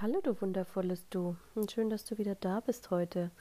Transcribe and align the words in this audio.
Hallo 0.00 0.20
du 0.20 0.40
wundervolles 0.40 1.08
Du 1.10 1.34
und 1.56 1.72
schön, 1.72 1.90
dass 1.90 2.04
du 2.04 2.18
wieder 2.18 2.36
da 2.36 2.60
bist 2.60 2.92
heute. 2.92 3.32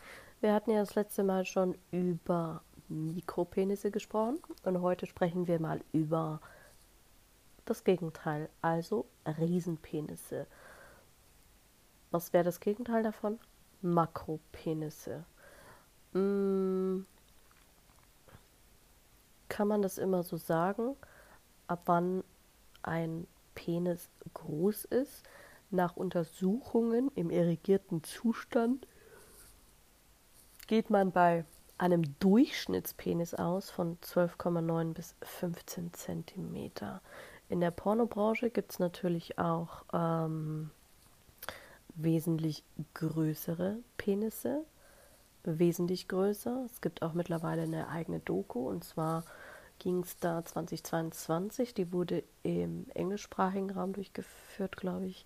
Wir 0.41 0.55
hatten 0.55 0.71
ja 0.71 0.79
das 0.79 0.95
letzte 0.95 1.21
Mal 1.21 1.45
schon 1.45 1.77
über 1.91 2.63
Mikropenisse 2.89 3.91
gesprochen 3.91 4.39
und 4.63 4.81
heute 4.81 5.05
sprechen 5.05 5.45
wir 5.45 5.61
mal 5.61 5.81
über 5.91 6.41
das 7.65 7.83
Gegenteil, 7.83 8.49
also 8.63 9.05
Riesenpenisse. 9.27 10.47
Was 12.09 12.33
wäre 12.33 12.45
das 12.45 12.59
Gegenteil 12.59 13.03
davon? 13.03 13.37
Makropenisse. 13.83 15.25
Hm, 16.13 17.05
kann 19.47 19.67
man 19.67 19.83
das 19.83 19.99
immer 19.99 20.23
so 20.23 20.37
sagen, 20.37 20.95
ab 21.67 21.83
wann 21.85 22.23
ein 22.81 23.27
Penis 23.53 24.09
groß 24.33 24.85
ist? 24.85 25.23
Nach 25.69 25.97
Untersuchungen 25.97 27.11
im 27.15 27.29
irrigierten 27.29 28.03
Zustand 28.03 28.87
geht 30.67 30.89
man 30.89 31.11
bei 31.11 31.45
einem 31.77 32.17
Durchschnittspenis 32.19 33.33
aus 33.33 33.69
von 33.69 33.97
12,9 33.99 34.93
bis 34.93 35.15
15 35.21 35.93
cm. 35.93 36.71
In 37.49 37.61
der 37.61 37.71
Pornobranche 37.71 38.49
gibt 38.49 38.71
es 38.71 38.79
natürlich 38.79 39.37
auch 39.39 39.83
ähm, 39.93 40.71
wesentlich 41.95 42.63
größere 42.93 43.77
Penisse, 43.97 44.65
wesentlich 45.43 46.07
größer. 46.07 46.65
Es 46.65 46.81
gibt 46.81 47.01
auch 47.01 47.13
mittlerweile 47.13 47.63
eine 47.63 47.89
eigene 47.89 48.19
Doku 48.19 48.67
und 48.67 48.83
zwar 48.83 49.23
ging 49.79 50.01
es 50.01 50.17
da 50.17 50.43
2022, 50.43 51.73
die 51.73 51.91
wurde 51.91 52.23
im 52.43 52.87
englischsprachigen 52.95 53.69
Raum 53.69 53.93
durchgeführt, 53.93 54.75
glaube 54.75 55.05
ich 55.05 55.25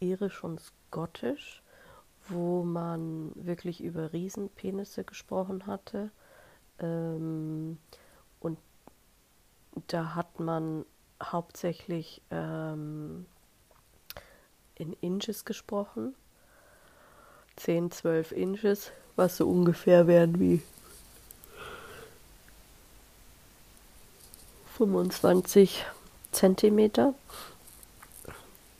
irisch 0.00 0.42
und 0.44 0.60
skottisch, 0.60 1.62
wo 2.28 2.62
man 2.62 3.32
wirklich 3.34 3.82
über 3.82 4.12
Riesenpenisse 4.12 5.04
gesprochen 5.04 5.66
hatte. 5.66 6.10
Ähm, 6.78 7.78
und 8.40 8.58
da 9.88 10.14
hat 10.14 10.40
man 10.40 10.84
hauptsächlich 11.22 12.22
ähm, 12.30 13.26
in 14.76 14.94
Inches 15.00 15.44
gesprochen. 15.44 16.14
10, 17.56 17.90
12 17.92 18.32
Inches, 18.32 18.90
was 19.16 19.36
so 19.36 19.48
ungefähr 19.48 20.06
wären 20.06 20.40
wie 20.40 20.62
25 24.76 25.86
Zentimeter 26.32 27.14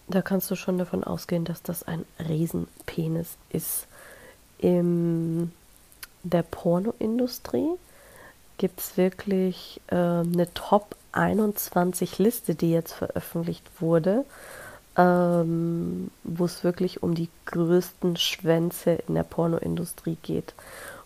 da 0.07 0.23
kannst 0.23 0.51
du 0.51 0.57
schon 0.57 0.79
davon 0.79 1.05
ausgehen, 1.05 1.45
dass 1.45 1.63
das 1.63 1.83
ein 1.83 2.05
Riesenpenis 2.19 3.37
ist. 3.51 3.87
In 4.59 5.53
der 6.23 6.43
Pornoindustrie 6.43 7.71
gibt 8.59 8.81
es 8.81 8.97
wirklich 8.97 9.81
äh, 9.89 9.95
eine 9.95 10.49
Top 10.55 10.97
21 11.13 12.19
Liste, 12.19 12.55
die 12.55 12.71
jetzt 12.71 12.93
veröffentlicht 12.93 13.65
wurde, 13.81 14.25
ähm, 14.97 16.11
wo 16.23 16.45
es 16.45 16.65
wirklich 16.65 17.03
um 17.03 17.15
die 17.15 17.29
größten 17.47 18.17
Schwänze 18.17 18.93
in 19.09 19.15
der 19.15 19.23
Pornoindustrie 19.23 20.19
geht. 20.23 20.55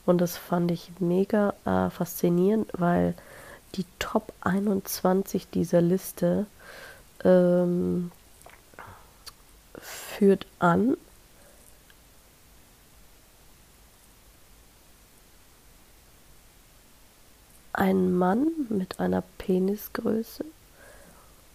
Und 0.06 0.20
das 0.20 0.36
fand 0.36 0.70
ich 0.70 0.90
mega 1.00 1.54
äh, 1.64 1.90
faszinierend, 1.90 2.70
weil 2.72 3.14
die 3.74 3.84
Top 3.98 4.32
21 4.40 5.50
dieser 5.50 5.80
Liste 5.80 6.46
ähm, 7.24 8.10
führt 10.18 10.46
an, 10.58 10.96
ein 17.72 18.12
Mann 18.12 18.48
mit 18.68 18.98
einer 18.98 19.22
Penisgröße 19.38 20.44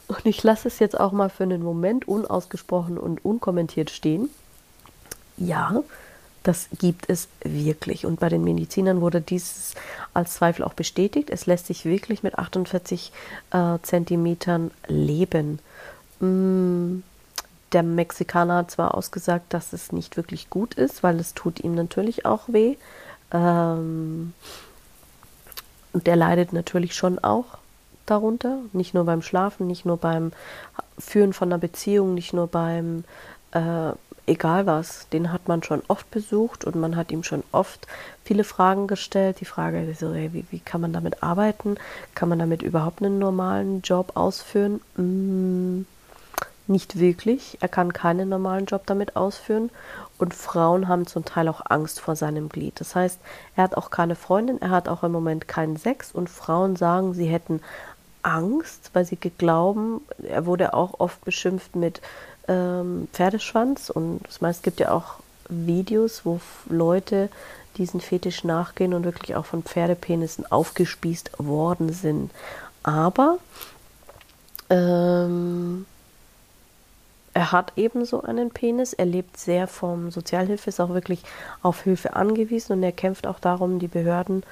Und 0.09 0.27
ich 0.27 0.43
lasse 0.43 0.67
es 0.67 0.81
jetzt 0.81 0.99
auch 0.99 1.13
mal 1.13 1.31
für 1.31 1.45
einen 1.45 1.63
Moment 1.63 2.09
unausgesprochen 2.09 2.99
und 2.99 3.25
unkommentiert 3.25 3.91
stehen. 3.91 4.31
Ja, 5.37 5.85
das 6.45 6.69
gibt 6.79 7.09
es 7.09 7.29
wirklich. 7.43 8.07
Und 8.07 8.21
bei 8.21 8.29
den 8.29 8.45
Medizinern 8.45 9.01
wurde 9.01 9.21
dies 9.21 9.75
als 10.13 10.35
Zweifel 10.35 10.63
auch 10.65 10.75
bestätigt. 10.75 11.31
Es 11.31 11.47
lässt 11.47 11.67
sich 11.67 11.85
wirklich 11.85 12.23
mit 12.23 12.39
48 12.39 13.13
äh, 13.51 13.79
Zentimetern 13.83 14.71
leben. 14.87 15.59
Mm, 16.21 16.99
der 17.73 17.83
Mexikaner 17.83 18.59
hat 18.59 18.71
zwar 18.71 18.95
ausgesagt, 18.95 19.55
dass 19.55 19.73
es 19.73 19.91
nicht 19.91 20.17
wirklich 20.19 20.51
gut 20.51 20.75
ist, 20.75 21.03
weil 21.03 21.19
es 21.19 21.35
tut 21.35 21.61
ihm 21.61 21.75
natürlich 21.75 22.27
auch 22.27 22.43
weh. 22.49 22.77
Ähm, 23.33 24.35
und 25.95 26.07
er 26.07 26.17
leidet 26.17 26.53
natürlich 26.53 26.95
schon 26.95 27.19
auch 27.19 27.57
darunter. 28.05 28.59
Nicht 28.75 28.93
nur 28.93 29.05
beim 29.05 29.23
Schlafen, 29.23 29.67
nicht 29.67 29.87
nur 29.87 29.97
beim 29.97 30.33
Führen 30.99 31.33
von 31.33 31.49
einer 31.49 31.59
Beziehung, 31.59 32.13
nicht 32.13 32.35
nur 32.35 32.49
beim 32.49 33.05
äh, 33.53 33.93
egal 34.27 34.67
was, 34.67 35.09
den 35.11 35.33
hat 35.33 35.49
man 35.49 35.63
schon 35.63 35.83
oft 35.89 36.11
besucht 36.11 36.65
und 36.65 36.77
man 36.77 36.97
hat 36.97 37.11
ihm 37.13 37.23
schon 37.23 37.43
oft 37.53 37.87
viele 38.25 38.45
Fragen 38.45 38.87
gestellt. 38.87 39.41
Die 39.41 39.45
Frage 39.45 39.83
ist 39.85 40.01
so, 40.01 40.15
wie, 40.15 40.45
wie, 40.51 40.59
kann 40.61 40.81
man 40.81 40.93
damit 40.93 41.23
arbeiten? 41.23 41.77
Kann 42.15 42.29
man 42.29 42.39
damit 42.39 42.63
überhaupt 42.63 43.03
einen 43.03 43.19
normalen 43.19 43.83
Job 43.83 44.13
ausführen? 44.15 44.81
Hm, 44.97 45.87
nicht 46.67 46.99
wirklich. 46.99 47.59
Er 47.61 47.69
kann 47.69 47.93
keinen 47.93 48.29
normalen 48.29 48.65
Job 48.67 48.83
damit 48.87 49.17
ausführen. 49.17 49.71
Und 50.17 50.33
Frauen 50.33 50.89
haben 50.89 51.07
zum 51.07 51.25
Teil 51.25 51.49
auch 51.49 51.61
Angst 51.69 52.01
vor 52.01 52.17
seinem 52.17 52.49
Glied. 52.49 52.81
Das 52.81 52.95
heißt, 52.95 53.21
er 53.57 53.65
hat 53.65 53.77
auch 53.77 53.91
keine 53.91 54.15
Freundin, 54.15 54.63
er 54.63 54.71
hat 54.71 54.89
auch 54.89 55.03
im 55.03 55.13
Moment 55.13 55.49
keinen 55.49 55.77
Sex. 55.77 56.13
Und 56.13 56.31
Frauen 56.31 56.77
sagen, 56.77 57.13
sie 57.13 57.27
hätten 57.27 57.61
Angst, 58.23 58.91
weil 58.95 59.05
sie 59.05 59.17
glauben, 59.17 60.01
er 60.23 60.47
wurde 60.47 60.73
auch 60.73 60.99
oft 60.99 61.23
beschimpft 61.25 61.77
mit 61.77 62.01
ähm, 62.49 63.09
Pferdeschwanz 63.13 63.91
und 63.91 64.21
es 64.29 64.41
meist 64.41 64.63
gibt 64.63 64.81
ja 64.81 64.93
auch 64.93 65.15
Videos, 65.49 66.25
wo 66.25 66.41
Leute 66.69 67.29
diesen 67.77 68.01
Fetisch 68.01 68.45
nachgehen 68.45 68.95
und 68.95 69.05
wirklich 69.05 69.35
auch 69.37 69.47
von 69.47 69.63
Pferdepenissen 69.63 70.51
aufgespießt 70.51 71.33
worden 71.39 71.93
sind. 71.93 72.31
Aber 72.83 73.39
ähm, 74.71 75.87
er 77.35 77.53
hat 77.53 77.73
ebenso 77.77 78.23
einen 78.23 78.51
Penis, 78.51 78.93
er 78.93 79.07
lebt 79.07 79.37
sehr 79.37 79.67
vom 79.67 80.11
Sozialhilfe, 80.11 80.71
ist 80.71 80.81
auch 80.81 80.91
wirklich 80.91 81.23
auf 81.63 81.83
Hilfe 81.83 82.15
angewiesen 82.15 82.75
und 82.75 82.83
er 82.83 82.93
kämpft 82.93 83.27
auch 83.27 83.41
darum, 83.41 83.81
die 83.81 83.89
Behörden 83.89 84.45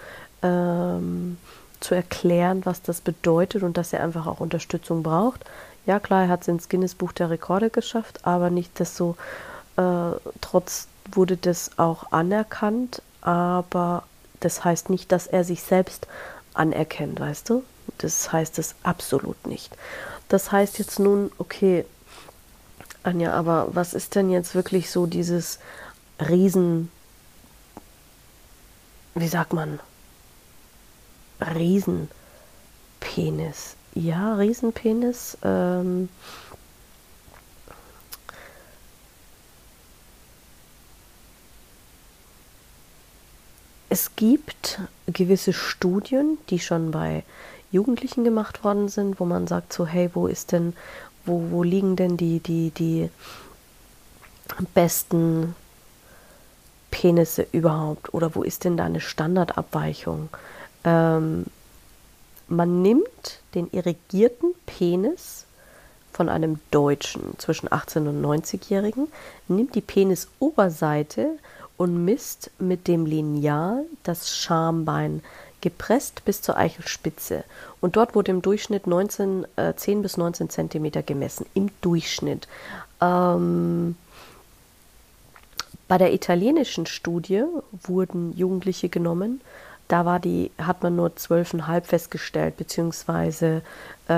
ähm, 0.43 1.39
zu 1.79 1.95
erklären, 1.95 2.63
was 2.65 2.83
das 2.83 3.01
bedeutet 3.01 3.63
und 3.63 3.77
dass 3.77 3.93
er 3.93 4.03
einfach 4.03 4.27
auch 4.27 4.41
Unterstützung 4.41 5.03
braucht. 5.03 5.45
Ja, 5.85 5.99
klar, 5.99 6.23
er 6.23 6.29
hat 6.29 6.43
es 6.43 6.49
ins 6.49 6.69
Guinness 6.69 6.95
Buch 6.95 7.13
der 7.13 7.31
Rekorde 7.31 7.71
geschafft, 7.71 8.25
aber 8.25 8.51
nicht 8.51 8.79
das 8.79 8.97
so, 8.97 9.17
äh, 9.77 10.13
trotz 10.41 10.87
wurde 11.11 11.37
das 11.37 11.77
auch 11.79 12.13
anerkannt, 12.13 13.03
aber 13.21 14.05
das 14.41 14.65
heißt 14.65 14.91
nicht, 14.91 15.11
dass 15.11 15.27
er 15.27 15.45
sich 15.45 15.63
selbst 15.63 16.07
anerkennt, 16.55 17.19
weißt 17.19 17.51
du? 17.51 17.65
Das 17.99 18.33
heißt 18.33 18.59
es 18.59 18.75
absolut 18.83 19.47
nicht. 19.47 19.75
Das 20.29 20.53
heißt 20.53 20.79
jetzt 20.79 20.99
nun, 20.99 21.31
okay, 21.39 21.85
Anja, 23.03 23.33
aber 23.33 23.69
was 23.73 23.95
ist 23.95 24.15
denn 24.15 24.31
jetzt 24.31 24.55
wirklich 24.55 24.91
so 24.91 25.07
dieses 25.07 25.59
Riesen, 26.21 26.91
wie 29.15 29.29
sagt 29.29 29.53
man, 29.53 29.81
Riesenpenis? 31.41 33.77
Ja, 33.95 34.35
Riesenpenis. 34.37 35.37
Ähm, 35.43 36.09
es 43.91 44.17
gibt 44.17 44.81
gewisse 45.07 45.53
Studien, 45.53 46.39
die 46.49 46.59
schon 46.59 46.91
bei 46.91 47.23
Jugendlichen 47.71 48.25
gemacht 48.25 48.65
worden 48.65 48.89
sind, 48.89 49.21
wo 49.21 49.27
man 49.27 49.47
sagt 49.47 49.73
so, 49.75 49.87
hey, 49.87 50.11
wo 50.15 50.27
ist 50.27 50.53
denn, 50.53 50.75
wo, 51.27 51.51
wo 51.51 51.63
liegen 51.63 51.97
denn 51.97 52.17
die, 52.17 52.41
die, 52.41 52.71
die 52.71 53.11
besten 54.73 55.55
Penisse 56.91 57.47
überhaupt? 57.53 58.15
Oder 58.15 58.35
wo 58.35 58.43
ist 58.43 58.65
denn 58.65 58.79
da 58.79 58.85
eine 58.87 59.01
Standardabweichung? 59.01 60.31
Ähm, 60.85 61.45
man 62.53 62.83
nimmt 62.83 63.41
den 63.55 63.69
irrigierten 63.73 64.55
Penis 64.67 65.47
von 66.13 66.29
einem 66.29 66.61
Deutschen 66.71 67.39
zwischen 67.39 67.73
18 67.73 68.07
und 68.07 68.23
90-Jährigen, 68.23 69.09
nimmt 69.49 69.75
die 69.75 69.81
Penisoberseite 69.81 71.39
und 71.79 72.05
misst 72.05 72.51
mit 72.59 72.87
dem 72.87 73.07
Lineal 73.07 73.85
das 74.03 74.37
Schambein 74.37 75.23
gepresst 75.63 76.25
bis 76.25 76.43
zur 76.43 76.57
Eichelspitze. 76.57 77.45
Und 77.81 77.97
dort 77.97 78.15
wurde 78.15 78.33
im 78.33 78.43
Durchschnitt 78.43 78.87
19, 78.87 79.47
äh, 79.57 79.75
10 79.75 80.03
bis 80.03 80.17
19 80.17 80.51
Zentimeter 80.51 81.03
gemessen. 81.03 81.47
Im 81.55 81.71
Durchschnitt. 81.81 82.49
Ähm, 83.01 83.97
bei 85.89 85.99
der 85.99 86.13
italienischen 86.13 86.87
Studie 86.87 87.45
wurden 87.85 88.37
Jugendliche 88.37 88.89
genommen, 88.89 89.41
da 89.89 90.07
war 90.07 90.21
die, 90.21 90.51
hat 90.59 90.83
man 90.83 90.97
nur 90.97 91.09
12,5 91.09 91.83
festgestellt, 91.83 92.57
beziehungsweise 92.57 93.63
äh, 94.09 94.13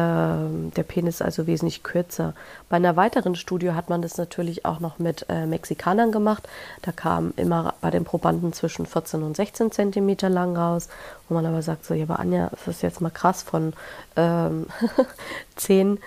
der 0.76 0.82
Penis 0.87 1.20
also 1.20 1.46
wesentlich 1.46 1.82
kürzer. 1.82 2.34
Bei 2.69 2.76
einer 2.76 2.96
weiteren 2.96 3.34
Studie 3.34 3.72
hat 3.72 3.90
man 3.90 4.00
das 4.00 4.16
natürlich 4.16 4.64
auch 4.64 4.81
noch 4.81 4.99
mit 4.99 5.26
äh, 5.28 5.46
Mexikanern 5.46 6.12
gemacht. 6.12 6.49
Da 6.82 6.93
kam 6.93 7.32
immer 7.37 7.75
bei 7.81 7.90
den 7.90 8.05
Probanden 8.05 8.52
zwischen 8.52 8.87
14 8.87 9.22
und 9.22 9.37
16 9.37 9.72
Zentimeter 9.72 10.28
lang 10.28 10.56
raus, 10.56 10.88
wo 11.28 11.34
man 11.34 11.46
aber 11.46 11.62
sagt, 11.62 11.84
so, 11.84 11.94
ja, 11.94 12.05
aber 12.05 12.19
Anja, 12.19 12.50
das 12.50 12.69
ist 12.69 12.82
jetzt 12.82 13.00
mal 13.00 13.10
krass 13.10 13.43
von 13.43 13.72
ähm, 14.17 14.67
10, 15.56 15.99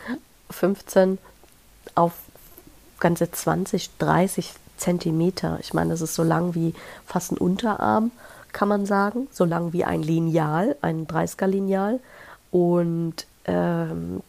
15 0.49 1.17
auf 1.95 2.13
ganze 2.99 3.31
20, 3.31 3.97
30 3.97 4.53
Zentimeter. 4.77 5.57
Ich 5.61 5.73
meine, 5.73 5.89
das 5.91 6.01
ist 6.01 6.15
so 6.15 6.23
lang 6.23 6.55
wie 6.55 6.73
fast 7.05 7.31
ein 7.31 7.37
Unterarm 7.37 8.11
kann 8.53 8.67
man 8.67 8.85
sagen, 8.85 9.27
so 9.31 9.45
lang 9.45 9.73
wie 9.73 9.83
ein 9.83 10.01
Lineal, 10.01 10.75
ein 10.81 11.07
30er-Lineal. 11.07 11.99
Und 12.51 13.27
ähm, 13.45 14.21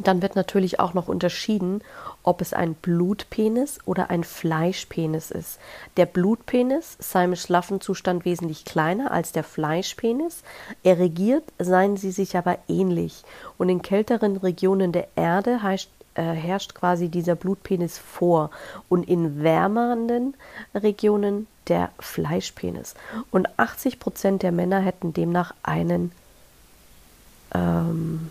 dann 0.00 0.22
wird 0.22 0.34
natürlich 0.34 0.80
auch 0.80 0.94
noch 0.94 1.06
unterschieden, 1.08 1.80
ob 2.24 2.40
es 2.40 2.52
ein 2.52 2.74
Blutpenis 2.74 3.78
oder 3.84 4.10
ein 4.10 4.24
Fleischpenis 4.24 5.30
ist. 5.30 5.58
Der 5.96 6.06
Blutpenis 6.06 6.96
sei 6.98 7.24
im 7.24 7.36
schlaffen 7.36 7.80
Zustand 7.80 8.24
wesentlich 8.24 8.64
kleiner 8.64 9.12
als 9.12 9.32
der 9.32 9.44
Fleischpenis. 9.44 10.42
Erregiert 10.82 11.44
seien 11.58 11.96
sie 11.96 12.10
sich 12.10 12.36
aber 12.36 12.58
ähnlich. 12.68 13.22
Und 13.56 13.68
in 13.68 13.82
kälteren 13.82 14.36
Regionen 14.36 14.90
der 14.90 15.08
Erde 15.14 15.62
heißt, 15.62 15.88
äh, 16.14 16.22
herrscht 16.22 16.74
quasi 16.74 17.08
dieser 17.08 17.36
Blutpenis 17.36 17.98
vor. 17.98 18.50
Und 18.88 19.08
in 19.08 19.42
wärmeren 19.42 20.34
Regionen 20.74 21.46
der 21.68 21.90
Fleischpenis. 21.98 22.94
Und 23.30 23.58
80 23.58 23.98
Prozent 23.98 24.42
der 24.42 24.52
Männer 24.52 24.80
hätten 24.80 25.12
demnach 25.12 25.54
einen 25.62 26.12
ähm, 27.54 28.30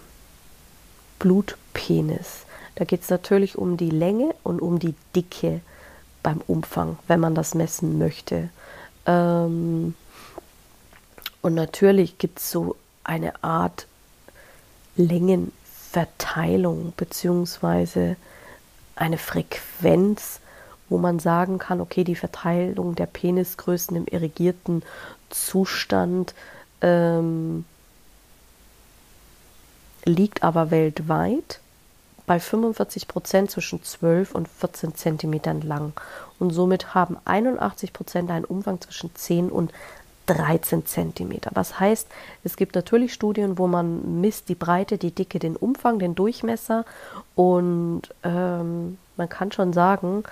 Blutpenis. 1.19 2.45
Da 2.75 2.85
geht 2.85 3.01
es 3.01 3.09
natürlich 3.09 3.57
um 3.57 3.77
die 3.77 3.89
Länge 3.89 4.35
und 4.43 4.61
um 4.61 4.79
die 4.79 4.95
Dicke 5.15 5.61
beim 6.21 6.41
Umfang, 6.47 6.97
wenn 7.07 7.19
man 7.19 7.35
das 7.35 7.53
messen 7.55 7.97
möchte. 7.97 8.49
Ähm, 9.05 9.95
und 11.41 11.53
natürlich 11.53 12.17
gibt 12.17 12.39
es 12.39 12.49
so 12.51 12.75
eine 13.03 13.43
Art 13.43 13.87
Längenverteilung 14.95 16.93
beziehungsweise 16.95 18.15
eine 18.95 19.17
Frequenz, 19.17 20.39
wo 20.93 20.99
man 20.99 21.17
sagen 21.17 21.57
kann, 21.57 21.81
okay, 21.81 22.03
die 22.03 22.15
Verteilung 22.15 22.93
der 22.93 23.07
Penisgrößen 23.07 23.97
im 23.97 24.05
irrigierten 24.05 24.83
Zustand 25.31 26.35
ähm, 26.81 27.65
liegt 30.05 30.43
aber 30.43 30.69
weltweit 30.69 31.61
bei 32.27 32.39
45 32.39 33.07
Prozent 33.07 33.49
zwischen 33.49 33.81
12 33.81 34.35
und 34.35 34.47
14 34.47 34.93
Zentimetern 34.93 35.61
lang. 35.61 35.93
Und 36.37 36.51
somit 36.51 36.93
haben 36.93 37.17
81 37.25 37.91
Prozent 37.91 38.29
einen 38.29 38.45
Umfang 38.45 38.79
zwischen 38.79 39.15
10 39.15 39.49
und 39.49 39.73
13 40.27 40.85
Zentimeter. 40.85 41.49
Was 41.55 41.79
heißt, 41.79 42.07
es 42.43 42.55
gibt 42.55 42.75
natürlich 42.75 43.13
Studien, 43.13 43.57
wo 43.57 43.65
man 43.65 44.21
misst 44.21 44.47
die 44.47 44.55
Breite, 44.55 44.99
die 44.99 45.11
Dicke, 45.11 45.39
den 45.39 45.55
Umfang, 45.55 45.97
den 45.97 46.13
Durchmesser 46.13 46.85
und 47.33 48.03
ähm, 48.23 48.99
man 49.17 49.29
kann 49.29 49.51
schon 49.51 49.73
sagen, 49.73 50.23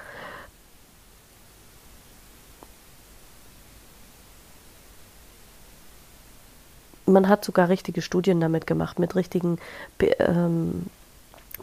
man 7.06 7.28
hat 7.28 7.44
sogar 7.44 7.70
richtige 7.70 8.02
Studien 8.02 8.40
damit 8.40 8.68
gemacht, 8.68 9.00
mit 9.00 9.16
richtigen 9.16 9.58
ähm, 10.20 10.88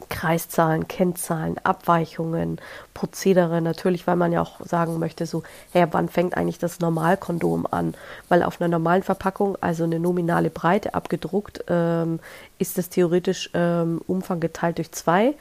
Kreiszahlen, 0.08 0.88
Kennzahlen, 0.88 1.56
Abweichungen, 1.64 2.60
Prozedere. 2.94 3.60
Natürlich, 3.60 4.06
weil 4.06 4.16
man 4.16 4.32
ja 4.32 4.42
auch 4.42 4.64
sagen 4.64 4.98
möchte, 4.98 5.26
so, 5.26 5.42
hey, 5.72 5.86
wann 5.90 6.08
fängt 6.08 6.36
eigentlich 6.36 6.58
das 6.58 6.80
Normalkondom 6.80 7.66
an? 7.70 7.94
Weil 8.28 8.42
auf 8.42 8.60
einer 8.60 8.68
normalen 8.68 9.02
Verpackung, 9.02 9.56
also 9.60 9.84
eine 9.84 9.98
nominale 9.98 10.50
Breite 10.50 10.94
abgedruckt, 10.94 11.64
ähm, 11.68 12.20
ist 12.58 12.78
das 12.78 12.88
theoretisch 12.88 13.50
ähm, 13.54 14.00
Umfang 14.06 14.40
geteilt 14.40 14.78
durch 14.78 14.92
zwei 14.92 15.34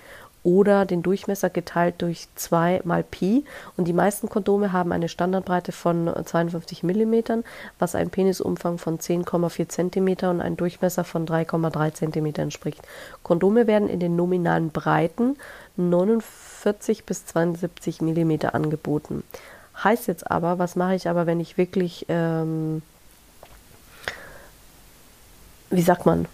oder 0.47 0.85
den 0.85 1.03
Durchmesser 1.03 1.49
geteilt 1.49 1.95
durch 1.97 2.29
2 2.35 2.79
mal 2.85 3.03
Pi. 3.03 3.43
Und 3.75 3.85
die 3.85 3.93
meisten 3.93 4.29
Kondome 4.29 4.71
haben 4.71 4.93
eine 4.93 5.09
Standardbreite 5.09 5.73
von 5.73 6.09
52 6.23 6.83
mm, 6.83 7.43
was 7.79 7.95
einem 7.95 8.11
Penisumfang 8.11 8.77
von 8.77 8.97
10,4 8.97 9.67
cm 9.67 10.29
und 10.29 10.39
einem 10.39 10.55
Durchmesser 10.55 11.03
von 11.03 11.27
3,3 11.27 11.93
cm 11.95 12.27
entspricht. 12.35 12.81
Kondome 13.23 13.67
werden 13.67 13.89
in 13.89 13.99
den 13.99 14.15
nominalen 14.15 14.69
Breiten 14.69 15.35
49 15.75 17.03
bis 17.03 17.25
72 17.25 17.99
Millimeter 17.99 18.55
angeboten. 18.55 19.23
Heißt 19.83 20.07
jetzt 20.07 20.31
aber, 20.31 20.59
was 20.59 20.77
mache 20.77 20.95
ich 20.95 21.09
aber, 21.09 21.25
wenn 21.25 21.41
ich 21.41 21.57
wirklich, 21.57 22.05
ähm, 22.07 22.81
wie 25.69 25.81
sagt 25.81 26.05
man, 26.05 26.25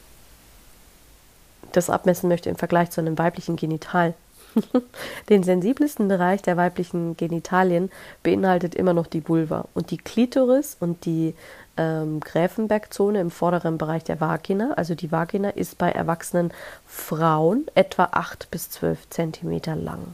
das 1.76 1.90
abmessen 1.90 2.30
möchte 2.30 2.50
im 2.50 2.56
Vergleich 2.56 2.90
zu 2.92 3.02
einem 3.02 3.18
weiblichen 3.18 3.56
Genital? 3.56 4.14
Den 5.30 5.44
sensibelsten 5.44 6.08
Bereich 6.08 6.42
der 6.42 6.58
weiblichen 6.58 7.18
Genitalien 7.18 7.92
beinhaltet 8.22 8.76
immer 8.76 8.94
noch 8.94 9.08
die 9.08 9.28
Vulva 9.28 9.66
und 9.74 9.92
die 9.92 9.98
Klitoris 9.98 10.78
und 10.80 11.06
die 11.06 11.34
ähm, 11.78 12.20
Gräfenbergzone 12.20 13.20
im 13.20 13.32
vorderen 13.32 13.78
Bereich 13.78 14.04
der 14.04 14.22
Vagina. 14.22 14.74
Also 14.76 14.96
die 14.96 15.12
Vagina 15.12 15.50
ist 15.50 15.78
bei 15.78 15.92
erwachsenen 15.92 16.52
Frauen 16.86 17.66
etwa 17.76 18.10
8 18.12 18.52
bis 18.52 18.70
12 18.70 19.10
Zentimeter 19.10 19.76
lang. 19.76 20.14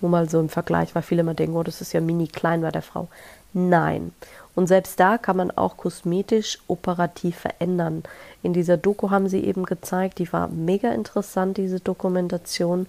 Nur 0.00 0.10
mal 0.10 0.28
so 0.28 0.38
im 0.38 0.48
Vergleich, 0.48 0.94
weil 0.94 1.02
viele 1.02 1.22
immer 1.22 1.34
denken, 1.34 1.56
oh, 1.56 1.62
das 1.62 1.80
ist 1.80 1.92
ja 1.92 2.00
mini 2.00 2.28
klein 2.28 2.60
bei 2.60 2.70
der 2.70 2.82
Frau. 2.82 3.08
Nein. 3.52 4.12
Und 4.54 4.66
selbst 4.66 4.98
da 4.98 5.18
kann 5.18 5.36
man 5.36 5.52
auch 5.52 5.76
kosmetisch 5.76 6.58
operativ 6.66 7.36
verändern. 7.36 8.02
In 8.42 8.52
dieser 8.52 8.76
Doku 8.76 9.10
haben 9.10 9.28
sie 9.28 9.44
eben 9.44 9.64
gezeigt, 9.64 10.18
die 10.18 10.32
war 10.32 10.48
mega 10.48 10.90
interessant, 10.90 11.56
diese 11.58 11.78
Dokumentation, 11.78 12.86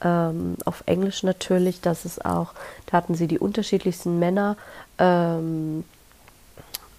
ähm, 0.00 0.56
auf 0.64 0.84
Englisch 0.86 1.24
natürlich, 1.24 1.80
dass 1.80 2.04
es 2.04 2.24
auch, 2.24 2.52
da 2.86 2.98
hatten 2.98 3.16
sie 3.16 3.26
die 3.26 3.40
unterschiedlichsten 3.40 4.20
Männer 4.20 4.56
ähm, 4.98 5.84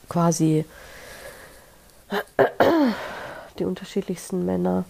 quasi, 0.09 0.65
die 3.57 3.63
unterschiedlichsten 3.63 4.45
Männer 4.45 4.83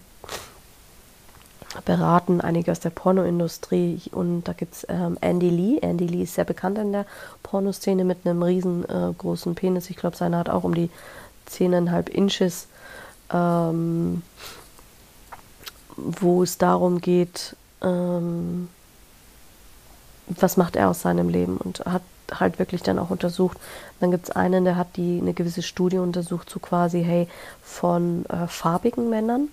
beraten, 1.84 2.40
einige 2.40 2.72
aus 2.72 2.80
der 2.80 2.90
Pornoindustrie 2.90 4.00
und 4.12 4.44
da 4.44 4.52
gibt 4.52 4.74
es 4.74 4.86
ähm, 4.88 5.16
Andy 5.20 5.50
Lee. 5.50 5.78
Andy 5.80 6.06
Lee 6.06 6.24
ist 6.24 6.34
sehr 6.34 6.44
bekannt 6.44 6.78
in 6.78 6.92
der 6.92 7.06
Pornoszene 7.42 8.04
mit 8.04 8.26
einem 8.26 8.42
riesengroßen 8.42 9.52
äh, 9.52 9.54
Penis. 9.54 9.90
Ich 9.90 9.96
glaube, 9.96 10.16
seiner 10.16 10.38
hat 10.38 10.48
auch 10.48 10.64
um 10.64 10.74
die 10.74 10.90
10,5 11.48 12.08
Inches, 12.08 12.66
ähm, 13.32 14.22
wo 15.96 16.42
es 16.42 16.58
darum 16.58 17.00
geht, 17.00 17.56
ähm, 17.82 18.68
was 20.26 20.56
macht 20.56 20.76
er 20.76 20.90
aus 20.90 21.02
seinem 21.02 21.28
Leben 21.28 21.56
und 21.56 21.80
hat 21.80 22.02
halt 22.38 22.58
wirklich 22.58 22.82
dann 22.82 22.98
auch 22.98 23.10
untersucht. 23.10 23.58
Dann 24.00 24.10
gibt 24.10 24.24
es 24.24 24.30
einen, 24.30 24.64
der 24.64 24.76
hat 24.76 24.96
die 24.96 25.18
eine 25.20 25.34
gewisse 25.34 25.62
Studie 25.62 25.98
untersucht, 25.98 26.48
so 26.50 26.58
quasi, 26.60 27.02
hey, 27.02 27.28
von 27.62 28.24
äh, 28.26 28.46
farbigen 28.46 29.10
Männern 29.10 29.48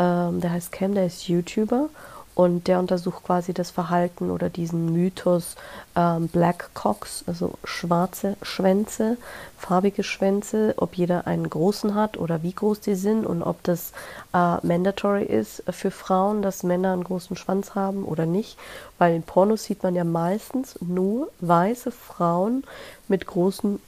ähm, 0.00 0.40
der 0.40 0.52
heißt 0.52 0.72
Cam, 0.72 0.94
der 0.94 1.06
ist 1.06 1.28
YouTuber 1.28 1.90
und 2.34 2.68
der 2.68 2.78
untersucht 2.78 3.24
quasi 3.24 3.52
das 3.52 3.70
Verhalten 3.70 4.30
oder 4.30 4.48
diesen 4.48 4.92
Mythos 4.92 5.56
ähm, 5.96 6.28
Black 6.28 6.70
Cocks, 6.74 7.24
also 7.26 7.52
schwarze 7.64 8.36
Schwänze, 8.42 9.16
farbige 9.58 10.02
Schwänze, 10.02 10.74
ob 10.76 10.94
jeder 10.94 11.26
einen 11.26 11.50
großen 11.50 11.94
hat 11.94 12.16
oder 12.16 12.42
wie 12.42 12.52
groß 12.52 12.80
die 12.80 12.94
sind 12.94 13.26
und 13.26 13.42
ob 13.42 13.62
das 13.64 13.92
äh, 14.32 14.66
mandatory 14.66 15.24
ist 15.24 15.64
für 15.70 15.90
Frauen, 15.90 16.40
dass 16.40 16.62
Männer 16.62 16.92
einen 16.92 17.04
großen 17.04 17.36
Schwanz 17.36 17.74
haben 17.74 18.04
oder 18.04 18.26
nicht. 18.26 18.56
Weil 18.98 19.14
in 19.14 19.22
Pornos 19.22 19.64
sieht 19.64 19.82
man 19.82 19.94
ja 19.94 20.04
meistens 20.04 20.76
nur 20.80 21.28
weiße 21.40 21.90
Frauen 21.90 22.64
mit 23.08 23.26
großen 23.26 23.80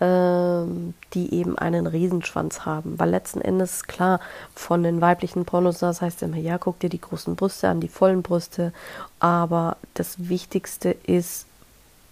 ähm, 0.01 0.95
die 1.13 1.35
eben 1.35 1.59
einen 1.59 1.87
Riesenschwanz 1.87 2.65
haben. 2.65 2.99
Weil 2.99 3.11
letzten 3.11 3.43
Endes, 3.43 3.85
klar, 3.85 4.21
von 4.55 4.83
den 4.83 5.03
weiblichen 5.03 5.45
Pornos, 5.45 5.81
das 5.81 6.01
heißt 6.01 6.23
immer, 6.23 6.39
ja, 6.39 6.57
guck 6.57 6.81
dir 6.81 6.89
die 6.89 7.01
großen 7.01 7.37
Brüste 7.37 7.69
an, 7.69 7.81
die 7.81 7.89
vollen 7.89 8.23
Brüste. 8.23 8.73
Aber 9.21 9.77
das 9.93 10.29
Wichtigste 10.29 10.97
ist, 11.07 11.48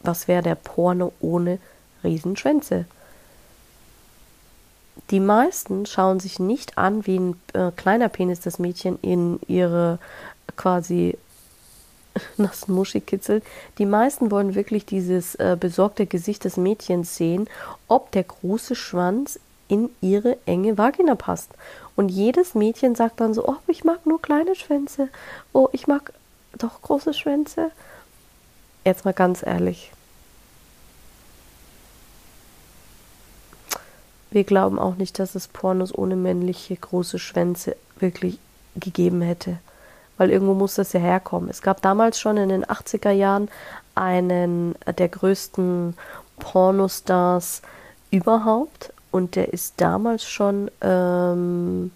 was 0.02 0.28
wäre 0.28 0.42
der 0.42 0.54
Porno 0.54 1.12
ohne 1.20 1.58
Riesenschwänze? 2.04 2.86
Die 5.10 5.20
meisten 5.20 5.86
schauen 5.86 6.20
sich 6.20 6.38
nicht 6.38 6.78
an, 6.78 7.06
wie 7.06 7.18
ein 7.18 7.40
äh, 7.52 7.70
kleiner 7.76 8.08
Penis 8.08 8.40
das 8.40 8.58
Mädchen 8.58 8.98
in 9.02 9.38
ihre 9.46 9.98
quasi 10.56 11.16
nassen 12.36 12.74
Muschi 12.74 13.00
kitzelt. 13.00 13.44
Die 13.78 13.86
meisten 13.86 14.30
wollen 14.30 14.54
wirklich 14.54 14.86
dieses 14.86 15.34
äh, 15.36 15.56
besorgte 15.58 16.06
Gesicht 16.06 16.44
des 16.44 16.56
Mädchens 16.56 17.16
sehen, 17.16 17.48
ob 17.88 18.10
der 18.12 18.24
große 18.24 18.74
Schwanz 18.74 19.38
in 19.68 19.90
ihre 20.00 20.38
enge 20.46 20.78
Vagina 20.78 21.14
passt. 21.14 21.50
Und 21.94 22.08
jedes 22.08 22.54
Mädchen 22.54 22.94
sagt 22.94 23.20
dann 23.20 23.34
so, 23.34 23.46
oh, 23.48 23.56
ich 23.66 23.84
mag 23.84 24.06
nur 24.06 24.20
kleine 24.20 24.54
Schwänze. 24.54 25.08
Oh, 25.52 25.68
ich 25.72 25.86
mag 25.86 26.12
doch 26.58 26.82
große 26.82 27.14
Schwänze. 27.14 27.70
Jetzt 28.86 29.04
mal 29.04 29.12
ganz 29.12 29.44
ehrlich. 29.44 29.90
Wir 34.30 34.44
glauben 34.44 34.78
auch 34.78 34.94
nicht, 34.94 35.18
dass 35.18 35.34
es 35.34 35.48
Pornos 35.48 35.92
ohne 35.92 36.14
männliche 36.14 36.76
große 36.76 37.18
Schwänze 37.18 37.74
wirklich 37.98 38.38
gegeben 38.76 39.22
hätte. 39.22 39.58
Weil 40.18 40.30
irgendwo 40.30 40.54
muss 40.54 40.76
das 40.76 40.92
ja 40.92 41.00
herkommen. 41.00 41.50
Es 41.50 41.62
gab 41.62 41.82
damals 41.82 42.20
schon 42.20 42.36
in 42.36 42.48
den 42.48 42.64
80er 42.64 43.10
Jahren 43.10 43.48
einen 43.96 44.76
der 44.86 45.08
größten 45.08 45.94
Pornostars 46.38 47.62
überhaupt. 48.12 48.92
Und 49.10 49.34
der 49.34 49.52
ist 49.52 49.80
damals 49.80 50.22
schon 50.22 50.70
ähm, 50.80 51.90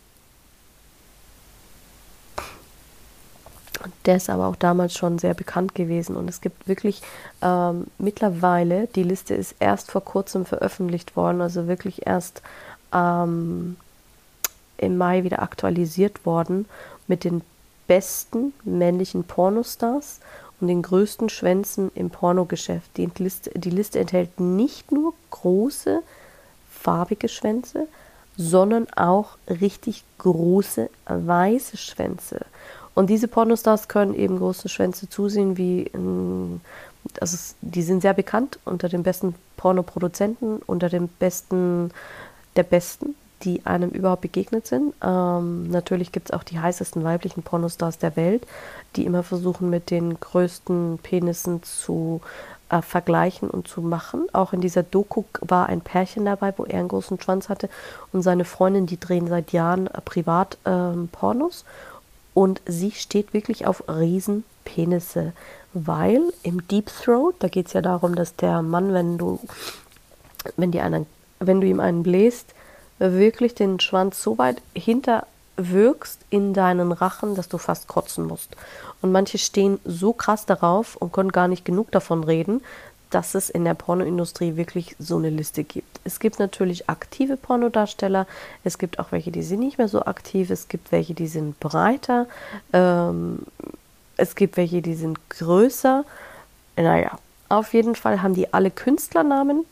Der 4.06 4.16
ist 4.16 4.30
aber 4.30 4.46
auch 4.46 4.56
damals 4.56 4.94
schon 4.94 5.18
sehr 5.18 5.34
bekannt 5.34 5.74
gewesen 5.74 6.16
und 6.16 6.28
es 6.28 6.40
gibt 6.40 6.66
wirklich 6.66 7.02
ähm, 7.42 7.86
mittlerweile, 7.98 8.86
die 8.88 9.02
Liste 9.02 9.34
ist 9.34 9.56
erst 9.60 9.90
vor 9.90 10.02
kurzem 10.02 10.46
veröffentlicht 10.46 11.16
worden, 11.16 11.42
also 11.42 11.66
wirklich 11.68 12.06
erst 12.06 12.42
ähm, 12.94 13.76
im 14.78 14.96
Mai 14.96 15.24
wieder 15.24 15.42
aktualisiert 15.42 16.24
worden 16.24 16.66
mit 17.08 17.24
den 17.24 17.42
besten 17.86 18.54
männlichen 18.64 19.24
Pornostars 19.24 20.20
und 20.60 20.68
den 20.68 20.82
größten 20.82 21.28
Schwänzen 21.28 21.90
im 21.94 22.10
Pornogeschäft. 22.10 22.96
Die 22.96 23.10
Liste, 23.18 23.50
die 23.54 23.70
Liste 23.70 23.98
enthält 23.98 24.40
nicht 24.40 24.92
nur 24.92 25.12
große, 25.30 26.02
farbige 26.70 27.28
Schwänze, 27.28 27.86
sondern 28.36 28.86
auch 28.94 29.36
richtig 29.48 30.04
große 30.18 30.88
weiße 31.06 31.76
Schwänze. 31.76 32.46
Und 32.94 33.08
diese 33.08 33.28
Pornostars 33.28 33.88
können 33.88 34.14
eben 34.14 34.38
große 34.38 34.68
Schwänze 34.68 35.08
zusehen, 35.08 35.56
wie 35.56 35.90
also 37.20 37.36
die 37.60 37.82
sind 37.82 38.02
sehr 38.02 38.14
bekannt 38.14 38.58
unter 38.64 38.88
den 38.88 39.02
besten 39.02 39.34
Pornoproduzenten, 39.56 40.58
unter 40.66 40.88
den 40.88 41.08
besten 41.08 41.90
der 42.56 42.62
besten, 42.64 43.14
die 43.42 43.64
einem 43.64 43.90
überhaupt 43.90 44.22
begegnet 44.22 44.66
sind. 44.66 44.92
Ähm, 45.02 45.70
natürlich 45.70 46.12
gibt 46.12 46.30
es 46.30 46.36
auch 46.36 46.42
die 46.42 46.58
heißesten 46.58 47.04
weiblichen 47.04 47.42
Pornostars 47.42 47.98
der 47.98 48.16
Welt, 48.16 48.46
die 48.96 49.06
immer 49.06 49.22
versuchen, 49.22 49.70
mit 49.70 49.90
den 49.90 50.18
größten 50.18 50.98
Penissen 51.02 51.62
zu 51.62 52.20
äh, 52.68 52.82
vergleichen 52.82 53.48
und 53.48 53.66
zu 53.66 53.80
machen. 53.80 54.26
Auch 54.32 54.52
in 54.52 54.60
dieser 54.60 54.82
Doku 54.82 55.24
war 55.40 55.68
ein 55.68 55.80
Pärchen 55.80 56.24
dabei, 56.24 56.52
wo 56.56 56.64
er 56.64 56.80
einen 56.80 56.88
großen 56.88 57.20
Schwanz 57.20 57.48
hatte 57.48 57.70
und 58.12 58.22
seine 58.22 58.44
Freundin, 58.44 58.86
die 58.86 59.00
drehen 59.00 59.28
seit 59.28 59.52
Jahren 59.52 59.86
äh, 59.86 60.00
privat 60.02 60.58
ähm, 60.66 61.08
Pornos 61.10 61.64
und 62.34 62.60
sie 62.66 62.92
steht 62.92 63.34
wirklich 63.34 63.66
auf 63.66 63.84
Riesenpenisse, 63.88 65.32
weil 65.72 66.22
im 66.42 66.66
Deep 66.68 66.90
Throat, 67.02 67.36
da 67.40 67.48
geht 67.48 67.68
es 67.68 67.72
ja 67.72 67.82
darum, 67.82 68.14
dass 68.14 68.36
der 68.36 68.62
Mann, 68.62 68.92
wenn 68.92 69.18
du, 69.18 69.40
wenn, 70.56 70.72
dir 70.72 70.84
einen, 70.84 71.06
wenn 71.38 71.60
du 71.60 71.66
ihm 71.66 71.80
einen 71.80 72.02
bläst, 72.02 72.54
wirklich 72.98 73.54
den 73.54 73.80
Schwanz 73.80 74.22
so 74.22 74.36
weit 74.38 74.60
hinterwirkst 74.74 76.20
in 76.28 76.52
deinen 76.52 76.92
Rachen, 76.92 77.34
dass 77.34 77.48
du 77.48 77.58
fast 77.58 77.88
kotzen 77.88 78.26
musst. 78.26 78.56
Und 79.00 79.12
manche 79.12 79.38
stehen 79.38 79.80
so 79.84 80.12
krass 80.12 80.44
darauf 80.44 80.96
und 80.96 81.12
können 81.12 81.32
gar 81.32 81.48
nicht 81.48 81.64
genug 81.64 81.90
davon 81.92 82.24
reden, 82.24 82.62
dass 83.10 83.34
es 83.34 83.50
in 83.50 83.64
der 83.64 83.74
Pornoindustrie 83.74 84.56
wirklich 84.56 84.96
so 84.98 85.16
eine 85.16 85.30
Liste 85.30 85.64
gibt. 85.64 86.00
Es 86.04 86.20
gibt 86.20 86.38
natürlich 86.38 86.88
aktive 86.88 87.36
Pornodarsteller, 87.36 88.26
es 88.64 88.78
gibt 88.78 88.98
auch 88.98 89.12
welche, 89.12 89.30
die 89.30 89.42
sind 89.42 89.60
nicht 89.60 89.78
mehr 89.78 89.88
so 89.88 90.04
aktiv, 90.04 90.50
es 90.50 90.68
gibt 90.68 90.92
welche, 90.92 91.14
die 91.14 91.26
sind 91.26 91.58
breiter, 91.60 92.26
ähm, 92.72 93.40
es 94.16 94.34
gibt 94.34 94.56
welche, 94.56 94.82
die 94.82 94.94
sind 94.94 95.18
größer. 95.30 96.04
Naja, 96.76 97.18
auf 97.48 97.74
jeden 97.74 97.94
Fall 97.94 98.22
haben 98.22 98.34
die 98.34 98.52
alle 98.52 98.70
Künstlernamen. 98.70 99.64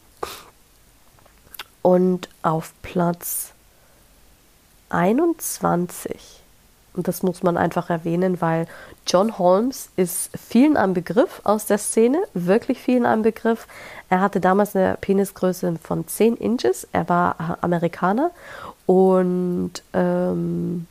Und 1.83 2.29
auf 2.43 2.73
Platz 2.83 3.53
21 4.91 6.15
und 6.15 6.48
das 6.95 7.23
muss 7.23 7.43
man 7.43 7.57
einfach 7.57 7.91
erwähnen, 7.91 8.41
weil 8.41 8.67
John 9.07 9.39
Holmes 9.39 9.91
ist 9.97 10.31
vielen 10.37 10.77
ein 10.77 10.95
Begriff 10.95 11.41
aus 11.45 11.67
der 11.67 11.79
Szene, 11.79 12.19
wirklich 12.35 12.81
vielen 12.81 13.07
ein 13.07 13.23
Begriff. 13.23 13.67
Er 14.09 14.21
hatte 14.21 14.41
damals 14.41 14.75
eine 14.75 14.97
Penisgröße 15.01 15.77
von 15.83 16.07
10 16.07 16.37
Inches. 16.37 16.89
Er 16.93 17.09
war 17.09 17.59
Amerikaner 17.61 18.31
und 18.87 19.73
ähm, 19.93 20.87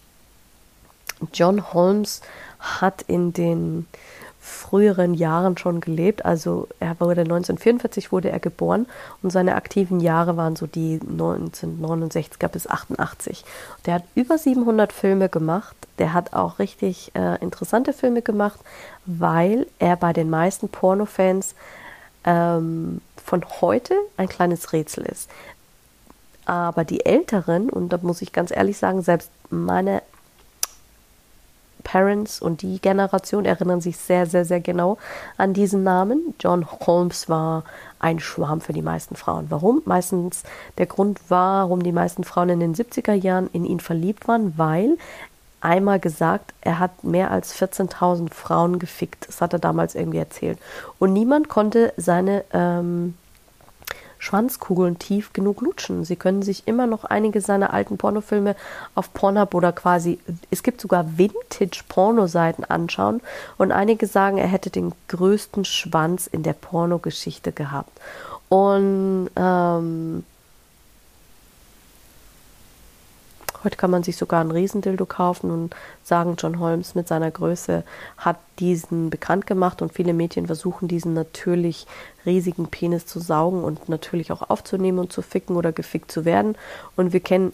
John 1.33 1.73
Holmes 1.73 2.21
hat 2.59 3.01
in 3.03 3.33
den 3.33 3.87
früheren 4.47 5.13
Jahren 5.13 5.57
schon 5.57 5.81
gelebt. 5.81 6.25
Also 6.25 6.67
er 6.79 6.99
wurde 6.99 7.21
1944 7.21 8.11
wurde 8.11 8.29
er 8.29 8.39
geboren 8.39 8.87
und 9.21 9.31
seine 9.31 9.55
aktiven 9.55 9.99
Jahre 9.99 10.37
waren 10.37 10.55
so 10.55 10.65
die 10.65 10.99
1969er 10.99 12.47
bis 12.47 12.67
88. 12.67 13.43
Der 13.85 13.95
hat 13.95 14.03
über 14.15 14.37
700 14.37 14.93
Filme 14.93 15.29
gemacht. 15.29 15.75
Der 15.99 16.13
hat 16.13 16.33
auch 16.33 16.59
richtig 16.59 17.11
äh, 17.15 17.41
interessante 17.41 17.91
Filme 17.93 18.21
gemacht, 18.21 18.59
weil 19.05 19.67
er 19.79 19.95
bei 19.97 20.13
den 20.13 20.29
meisten 20.29 20.69
Pornofans 20.69 21.53
ähm, 22.23 23.01
von 23.23 23.43
heute 23.61 23.95
ein 24.15 24.29
kleines 24.29 24.73
Rätsel 24.73 25.05
ist. 25.05 25.29
Aber 26.45 26.85
die 26.85 27.05
Älteren, 27.05 27.69
und 27.69 27.89
da 27.89 27.99
muss 28.01 28.21
ich 28.21 28.31
ganz 28.31 28.51
ehrlich 28.51 28.77
sagen, 28.77 29.01
selbst 29.01 29.29
meine 29.49 30.01
Parents 31.87 32.41
und 32.41 32.63
die 32.63 32.81
Generation 32.81 33.45
erinnern 33.45 33.79
sich 33.79 33.95
sehr, 33.95 34.25
sehr, 34.25 34.43
sehr 34.43 34.59
genau 34.59 34.97
an 35.37 35.53
diesen 35.53 35.83
Namen. 35.83 36.35
John 36.37 36.67
Holmes 36.69 37.29
war 37.29 37.63
ein 37.99 38.19
Schwarm 38.19 38.59
für 38.59 38.73
die 38.73 38.81
meisten 38.81 39.15
Frauen. 39.15 39.45
Warum? 39.47 39.81
Meistens 39.85 40.43
der 40.77 40.85
Grund, 40.85 41.21
warum 41.29 41.81
die 41.81 41.93
meisten 41.93 42.25
Frauen 42.25 42.49
in 42.49 42.59
den 42.59 42.75
70er 42.75 43.13
Jahren 43.13 43.49
in 43.53 43.63
ihn 43.63 43.79
verliebt 43.79 44.27
waren, 44.27 44.57
weil 44.57 44.97
einmal 45.61 46.01
gesagt, 46.01 46.53
er 46.59 46.79
hat 46.79 47.05
mehr 47.05 47.31
als 47.31 47.55
14.000 47.55 48.33
Frauen 48.33 48.79
gefickt. 48.79 49.25
Das 49.29 49.39
hat 49.39 49.53
er 49.53 49.59
damals 49.59 49.95
irgendwie 49.95 50.17
erzählt. 50.17 50.59
Und 50.99 51.13
niemand 51.13 51.47
konnte 51.47 51.93
seine 51.95 52.43
ähm, 52.51 53.13
Schwanzkugeln 54.19 54.99
tief 54.99 55.33
genug 55.33 55.61
lutschen. 55.61 56.05
Sie 56.05 56.15
können 56.15 56.41
sich 56.41 56.67
immer 56.67 56.87
noch 56.87 57.03
einige 57.03 57.41
seiner 57.41 57.73
alten 57.73 57.97
Pornofilme 57.97 58.55
auf 58.95 59.13
Pornhub 59.13 59.53
oder 59.53 59.71
quasi, 59.71 60.19
es 60.51 60.63
gibt 60.63 60.81
sogar 60.81 61.17
Vintage-Pornoseiten 61.17 62.63
anschauen 62.65 63.21
und 63.57 63.71
einige 63.71 64.07
sagen, 64.07 64.37
er 64.37 64.47
hätte 64.47 64.69
den 64.69 64.93
größten 65.07 65.65
Schwanz 65.65 66.27
in 66.27 66.43
der 66.43 66.53
Pornogeschichte 66.53 67.51
gehabt. 67.51 67.91
Und 68.49 69.29
ähm, 69.35 70.23
Heute 73.67 73.75
kann 73.75 73.91
man 73.91 74.03
sich 74.03 74.15
sogar 74.15 74.39
ein 74.39 74.51
Riesendildo 74.51 75.05
kaufen 75.05 75.51
und 75.51 75.75
sagen, 76.01 76.37
John 76.37 76.61
Holmes 76.61 76.95
mit 76.95 77.09
seiner 77.09 77.29
Größe 77.29 77.83
hat 78.17 78.37
diesen 78.59 79.09
bekannt 79.09 79.45
gemacht 79.45 79.81
und 79.81 79.91
viele 79.91 80.13
Mädchen 80.13 80.47
versuchen 80.47 80.87
diesen 80.87 81.13
natürlich 81.13 81.85
riesigen 82.25 82.67
Penis 82.67 83.05
zu 83.05 83.19
saugen 83.19 83.65
und 83.65 83.89
natürlich 83.89 84.31
auch 84.31 84.49
aufzunehmen 84.49 84.99
und 84.99 85.11
zu 85.11 85.21
ficken 85.21 85.57
oder 85.57 85.73
gefickt 85.73 86.13
zu 86.13 86.23
werden. 86.23 86.55
Und 86.95 87.11
wir 87.11 87.19
kennen 87.19 87.51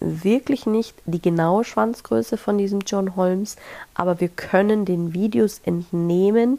wirklich 0.00 0.66
nicht 0.66 0.96
die 1.04 1.22
genaue 1.22 1.62
Schwanzgröße 1.62 2.38
von 2.38 2.58
diesem 2.58 2.80
John 2.80 3.14
Holmes, 3.14 3.54
aber 3.94 4.18
wir 4.18 4.30
können 4.30 4.84
den 4.84 5.14
Videos 5.14 5.60
entnehmen, 5.64 6.58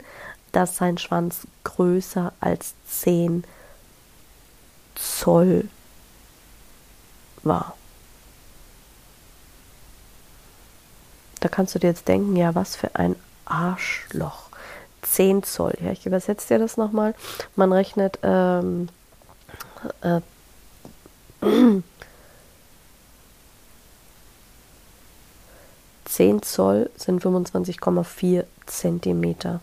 dass 0.53 0.77
sein 0.77 0.97
Schwanz 0.97 1.45
größer 1.65 2.31
als 2.39 2.73
10 2.87 3.43
Zoll 4.95 5.67
war. 7.43 7.76
Da 11.39 11.49
kannst 11.49 11.75
du 11.75 11.79
dir 11.79 11.87
jetzt 11.87 12.07
denken, 12.07 12.35
ja, 12.35 12.55
was 12.55 12.75
für 12.75 12.95
ein 12.95 13.15
Arschloch. 13.45 14.47
10 15.03 15.43
Zoll. 15.43 15.73
Ja, 15.81 15.91
ich 15.91 16.05
übersetze 16.05 16.47
dir 16.47 16.59
das 16.59 16.77
nochmal. 16.77 17.15
Man 17.55 17.71
rechnet 17.71 18.19
ähm, 18.23 18.89
äh, 20.01 20.21
10 26.05 26.41
Zoll 26.41 26.89
sind 26.95 27.23
25,4 27.23 28.45
Zentimeter. 28.65 29.61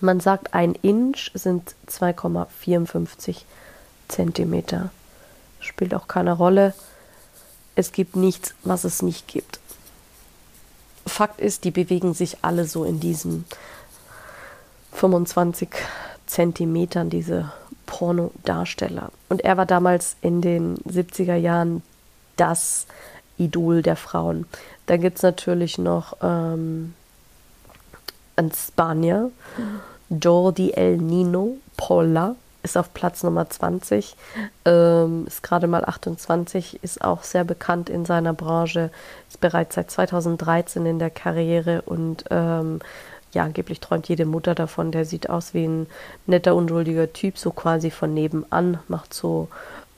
Man 0.00 0.20
sagt, 0.20 0.54
ein 0.54 0.74
Inch 0.74 1.32
sind 1.34 1.74
2,54 1.88 3.38
Zentimeter. 4.06 4.90
Spielt 5.60 5.94
auch 5.94 6.06
keine 6.06 6.32
Rolle. 6.32 6.74
Es 7.74 7.90
gibt 7.92 8.14
nichts, 8.14 8.54
was 8.62 8.84
es 8.84 9.02
nicht 9.02 9.26
gibt. 9.26 9.58
Fakt 11.18 11.40
ist, 11.40 11.64
die 11.64 11.72
bewegen 11.72 12.14
sich 12.14 12.36
alle 12.42 12.64
so 12.64 12.84
in 12.84 13.00
diesen 13.00 13.44
25 14.92 15.68
Zentimetern, 16.26 17.10
diese 17.10 17.50
Pornodarsteller. 17.86 19.10
Und 19.28 19.40
er 19.40 19.56
war 19.56 19.66
damals 19.66 20.14
in 20.20 20.42
den 20.42 20.76
70er 20.84 21.34
Jahren 21.34 21.82
das 22.36 22.86
Idol 23.36 23.82
der 23.82 23.96
Frauen. 23.96 24.46
Da 24.86 24.96
gibt 24.96 25.16
es 25.16 25.24
natürlich 25.24 25.76
noch 25.76 26.16
ähm, 26.22 26.94
in 28.36 28.52
Spanier, 28.52 29.32
Jordi 30.10 30.70
El 30.70 30.98
Nino 30.98 31.56
Polla, 31.76 32.36
ist 32.62 32.76
auf 32.76 32.92
Platz 32.92 33.22
Nummer 33.22 33.48
20, 33.48 34.16
ähm, 34.64 35.24
ist 35.26 35.42
gerade 35.42 35.66
mal 35.66 35.84
28, 35.84 36.82
ist 36.82 37.02
auch 37.02 37.22
sehr 37.22 37.44
bekannt 37.44 37.88
in 37.88 38.04
seiner 38.04 38.32
Branche, 38.32 38.90
ist 39.28 39.40
bereits 39.40 39.76
seit 39.76 39.90
2013 39.90 40.84
in 40.86 40.98
der 40.98 41.10
Karriere 41.10 41.82
und 41.82 42.24
ähm, 42.30 42.80
ja, 43.32 43.44
angeblich 43.44 43.80
träumt 43.80 44.08
jede 44.08 44.24
Mutter 44.24 44.54
davon. 44.54 44.90
Der 44.90 45.04
sieht 45.04 45.28
aus 45.28 45.52
wie 45.54 45.66
ein 45.66 45.86
netter, 46.26 46.54
unschuldiger 46.54 47.12
Typ, 47.12 47.38
so 47.38 47.50
quasi 47.50 47.90
von 47.90 48.14
nebenan, 48.14 48.78
macht 48.88 49.12
so 49.12 49.48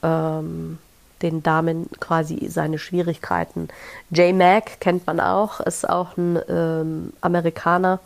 ähm, 0.03 0.79
den 1.23 1.43
Damen 1.43 1.89
quasi 2.01 2.49
seine 2.49 2.79
Schwierigkeiten. 2.79 3.69
J. 4.11 4.35
Mac 4.35 4.81
kennt 4.81 5.07
man 5.07 5.21
auch, 5.21 5.61
ist 5.61 5.89
auch 5.89 6.17
ein 6.17 6.41
ähm, 6.49 7.13
Amerikaner. 7.21 8.01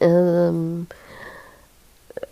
Ähm, 0.00 0.86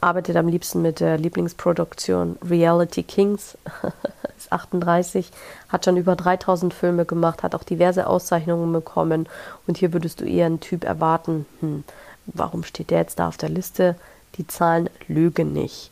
arbeitet 0.00 0.36
am 0.36 0.48
liebsten 0.48 0.82
mit 0.82 1.00
der 1.00 1.18
Lieblingsproduktion 1.18 2.38
Reality 2.48 3.02
Kings, 3.02 3.56
ist 4.36 4.52
38, 4.52 5.30
hat 5.68 5.84
schon 5.84 5.96
über 5.96 6.16
3000 6.16 6.72
Filme 6.72 7.04
gemacht, 7.04 7.42
hat 7.42 7.54
auch 7.54 7.64
diverse 7.64 8.06
Auszeichnungen 8.06 8.72
bekommen 8.72 9.28
und 9.66 9.78
hier 9.78 9.92
würdest 9.92 10.20
du 10.20 10.24
eher 10.24 10.46
einen 10.46 10.60
Typ 10.60 10.84
erwarten, 10.84 11.46
hm, 11.60 11.84
warum 12.26 12.64
steht 12.64 12.90
der 12.90 13.00
jetzt 13.00 13.18
da 13.18 13.28
auf 13.28 13.36
der 13.36 13.48
Liste? 13.48 13.96
Die 14.36 14.46
Zahlen 14.46 14.90
lügen 15.08 15.52
nicht. 15.52 15.90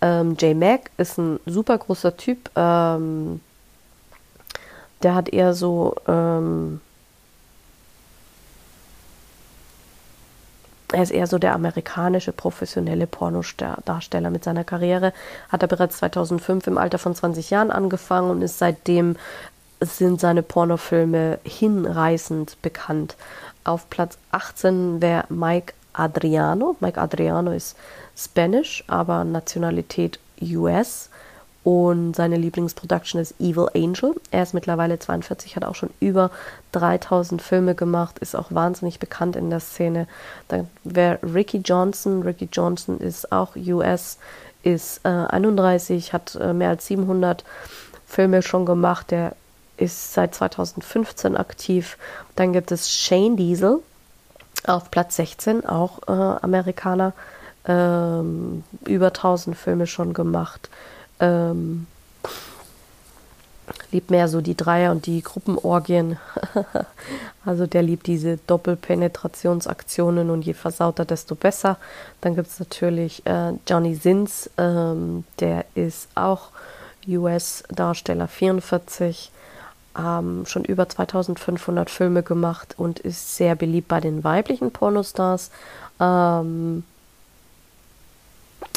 Ähm, 0.00 0.36
J. 0.40 0.56
Mac 0.56 0.90
ist 0.96 1.18
ein 1.18 1.38
super 1.46 1.78
großer 1.78 2.16
Typ, 2.16 2.50
ähm, 2.56 3.40
der 5.02 5.14
hat 5.14 5.28
eher 5.28 5.54
so 5.54 5.96
ähm, 6.06 6.80
Er 10.92 11.02
ist 11.02 11.10
eher 11.10 11.26
so 11.26 11.38
der 11.38 11.54
amerikanische 11.54 12.32
professionelle 12.32 13.06
Pornodarsteller 13.06 14.30
mit 14.30 14.44
seiner 14.44 14.64
Karriere. 14.64 15.12
Hat 15.48 15.62
er 15.62 15.68
bereits 15.68 15.96
2005 15.98 16.66
im 16.66 16.78
Alter 16.78 16.98
von 16.98 17.14
20 17.14 17.50
Jahren 17.50 17.70
angefangen 17.70 18.30
und 18.30 18.42
ist 18.42 18.58
seitdem 18.58 19.16
sind 19.80 20.20
seine 20.20 20.42
Pornofilme 20.42 21.38
hinreißend 21.44 22.60
bekannt. 22.62 23.16
Auf 23.64 23.90
Platz 23.90 24.18
18 24.30 25.02
wäre 25.02 25.24
Mike 25.28 25.74
Adriano. 25.92 26.76
Mike 26.80 27.00
Adriano 27.00 27.52
ist 27.52 27.76
Spanish, 28.16 28.84
aber 28.86 29.24
Nationalität 29.24 30.20
US. 30.40 31.10
Und 31.64 32.16
seine 32.16 32.36
Lieblingsproduction 32.36 33.20
ist 33.20 33.40
Evil 33.40 33.68
Angel. 33.74 34.14
Er 34.32 34.42
ist 34.42 34.52
mittlerweile 34.52 34.98
42, 34.98 35.54
hat 35.54 35.64
auch 35.64 35.76
schon 35.76 35.90
über 36.00 36.30
3000 36.72 37.40
Filme 37.40 37.76
gemacht, 37.76 38.18
ist 38.18 38.34
auch 38.34 38.50
wahnsinnig 38.50 38.98
bekannt 38.98 39.36
in 39.36 39.48
der 39.48 39.60
Szene. 39.60 40.08
Dann 40.48 40.68
wäre 40.82 41.20
Ricky 41.22 41.58
Johnson. 41.58 42.22
Ricky 42.22 42.48
Johnson 42.52 42.98
ist 42.98 43.30
auch 43.30 43.54
US, 43.54 44.18
ist 44.64 45.00
äh, 45.04 45.08
31, 45.08 46.12
hat 46.12 46.34
äh, 46.34 46.52
mehr 46.52 46.70
als 46.70 46.86
700 46.88 47.44
Filme 48.06 48.42
schon 48.42 48.66
gemacht. 48.66 49.12
Der 49.12 49.36
ist 49.76 50.14
seit 50.14 50.34
2015 50.34 51.36
aktiv. 51.36 51.96
Dann 52.34 52.52
gibt 52.52 52.72
es 52.72 52.90
Shane 52.90 53.36
Diesel 53.36 53.78
auf 54.66 54.90
Platz 54.90 55.16
16, 55.16 55.64
auch 55.64 56.00
äh, 56.08 56.12
Amerikaner. 56.12 57.12
Ähm, 57.64 58.64
über 58.84 59.06
1000 59.08 59.56
Filme 59.56 59.86
schon 59.86 60.14
gemacht. 60.14 60.68
Ähm, 61.22 61.86
liebt 63.92 64.10
mehr 64.10 64.28
so 64.28 64.40
die 64.40 64.56
Dreier- 64.56 64.90
und 64.90 65.06
die 65.06 65.22
Gruppenorgien. 65.22 66.18
also 67.44 67.66
der 67.66 67.82
liebt 67.82 68.06
diese 68.06 68.38
Doppelpenetrationsaktionen 68.46 70.30
und 70.30 70.42
je 70.42 70.54
versauter, 70.54 71.04
desto 71.04 71.34
besser. 71.34 71.76
Dann 72.20 72.34
gibt 72.34 72.48
es 72.48 72.58
natürlich 72.58 73.24
äh, 73.26 73.52
Johnny 73.68 73.94
Sins, 73.94 74.50
ähm, 74.58 75.24
der 75.40 75.64
ist 75.74 76.08
auch 76.14 76.48
US-Darsteller 77.06 78.28
44, 78.28 79.30
ähm, 79.98 80.46
schon 80.46 80.64
über 80.64 80.88
2500 80.88 81.90
Filme 81.90 82.22
gemacht 82.22 82.74
und 82.78 83.00
ist 83.00 83.36
sehr 83.36 83.54
beliebt 83.54 83.88
bei 83.88 84.00
den 84.00 84.24
weiblichen 84.24 84.70
Pornostars. 84.70 85.50
Ähm, 86.00 86.84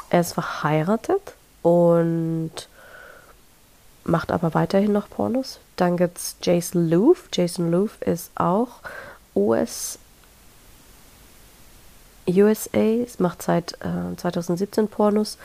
er 0.09 0.21
ist 0.21 0.33
verheiratet 0.33 1.35
und 1.65 2.51
macht 4.03 4.31
aber 4.31 4.53
weiterhin 4.53 4.93
noch 4.93 5.09
Pornos. 5.09 5.59
Dann 5.77 5.97
gibt 5.97 6.19
es 6.19 6.35
Jason 6.43 6.87
Loof. 6.91 7.27
Jason 7.33 7.71
Loof 7.71 7.99
ist 8.03 8.29
auch 8.35 8.81
US, 9.35 9.97
USA, 12.27 13.03
macht 13.17 13.41
seit 13.41 13.73
äh, 13.81 14.15
2017 14.15 14.87
Pornos, 14.89 15.39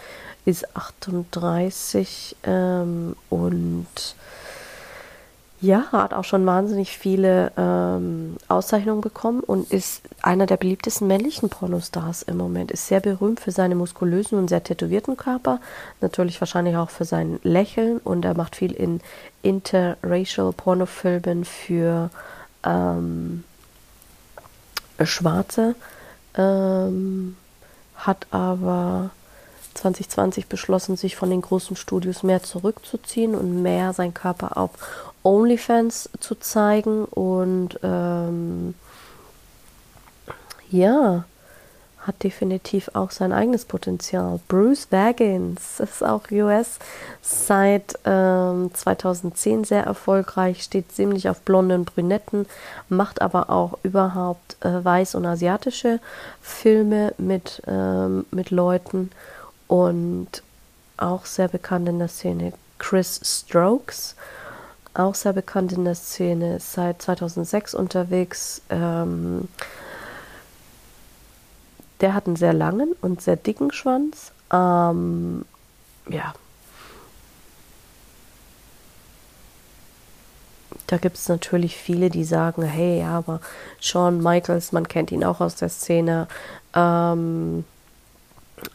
ist 0.45 0.77
38 0.77 2.37
ähm, 2.43 3.17
und 3.31 3.87
ja, 5.61 5.85
hat 5.93 6.15
auch 6.15 6.25
schon 6.25 6.47
wahnsinnig 6.47 6.97
viele 6.97 7.53
ähm, 7.57 8.37
Auszeichnungen 8.49 9.03
bekommen 9.03 9.41
und 9.41 9.71
ist 9.71 10.03
einer 10.23 10.47
der 10.47 10.57
beliebtesten 10.57 11.07
männlichen 11.07 11.51
Pornostars 11.51 12.23
im 12.23 12.39
Moment. 12.39 12.71
Ist 12.71 12.87
sehr 12.87 13.01
berühmt 13.01 13.41
für 13.41 13.51
seine 13.51 13.75
muskulösen 13.75 14.39
und 14.39 14.49
sehr 14.49 14.65
tätowierten 14.65 15.19
Körper, 15.19 15.61
natürlich 16.01 16.41
wahrscheinlich 16.41 16.77
auch 16.77 16.89
für 16.89 17.05
sein 17.05 17.41
Lächeln 17.43 17.99
und 17.99 18.25
er 18.25 18.35
macht 18.35 18.57
viel 18.57 18.73
in 18.73 19.01
interracial 19.43 20.53
Pornofilmen 20.53 21.45
für 21.45 22.09
ähm, 22.65 23.45
Schwarze, 25.05 25.75
ähm, 26.37 27.37
hat 27.97 28.27
aber 28.31 29.11
2020 29.75 30.47
beschlossen, 30.47 30.97
sich 30.97 31.17
von 31.17 31.31
den 31.31 31.43
großen 31.43 31.77
Studios 31.77 32.23
mehr 32.23 32.43
zurückzuziehen 32.43 33.35
und 33.35 33.63
mehr 33.63 33.93
seinen 33.93 34.15
Körper 34.15 34.57
auf 34.57 34.71
OnlyFans 35.23 36.11
zu 36.21 36.35
zeigen 36.35 37.05
und 37.05 37.79
ähm, 37.83 38.75
ja, 40.71 41.25
hat 42.07 42.23
definitiv 42.23 42.91
auch 42.95 43.11
sein 43.11 43.33
eigenes 43.33 43.67
Potenzial. 43.67 44.41
Bruce 44.49 44.87
Baggins 44.87 45.81
ist 45.81 46.03
auch 46.03 46.31
US 46.31 46.79
seit 47.21 47.99
ähm, 48.05 48.71
2010 48.73 49.65
sehr 49.65 49.85
erfolgreich, 49.85 50.63
steht 50.63 50.93
ziemlich 50.93 51.29
auf 51.29 51.41
blonden 51.43 51.85
Brünetten, 51.85 52.47
macht 52.89 53.21
aber 53.21 53.51
auch 53.51 53.79
überhaupt 53.83 54.57
äh, 54.61 54.69
weiß- 54.69 55.15
und 55.15 55.27
asiatische 55.27 56.01
Filme 56.41 57.13
mit, 57.19 57.63
ähm, 57.67 58.25
mit 58.31 58.51
Leuten 58.51 59.11
und 59.71 60.43
auch 60.97 61.27
sehr 61.27 61.47
bekannt 61.47 61.89
in 61.89 62.01
der 62.01 62.09
Szene. 62.09 62.53
Chris 62.79 63.21
Strokes 63.23 64.17
auch 64.95 65.15
sehr 65.15 65.33
bekannt 65.33 65.73
in 65.73 65.85
der 65.85 65.95
Szene, 65.95 66.59
seit 66.59 67.01
2006 67.01 67.75
unterwegs. 67.75 68.63
Ähm, 68.69 69.49
der 72.01 72.15
hat 72.15 72.27
einen 72.27 72.35
sehr 72.35 72.53
langen 72.53 72.95
und 73.01 73.23
sehr 73.23 73.37
dicken 73.37 73.73
Schwanz. 73.73 74.33
Ähm, 74.53 75.45
ja. 76.09 76.35
Da 80.89 80.97
gibt 80.97 81.17
es 81.17 81.29
natürlich 81.29 81.77
viele, 81.77 82.11
die 82.11 82.25
sagen, 82.25 82.65
hey, 82.65 82.99
ja, 82.99 83.19
aber 83.19 83.41
Shawn 83.79 84.21
Michaels, 84.21 84.73
man 84.73 84.89
kennt 84.89 85.13
ihn 85.13 85.23
auch 85.23 85.41
aus 85.41 85.55
der 85.55 85.69
Szene, 85.69 86.27
ähm, 86.75 87.65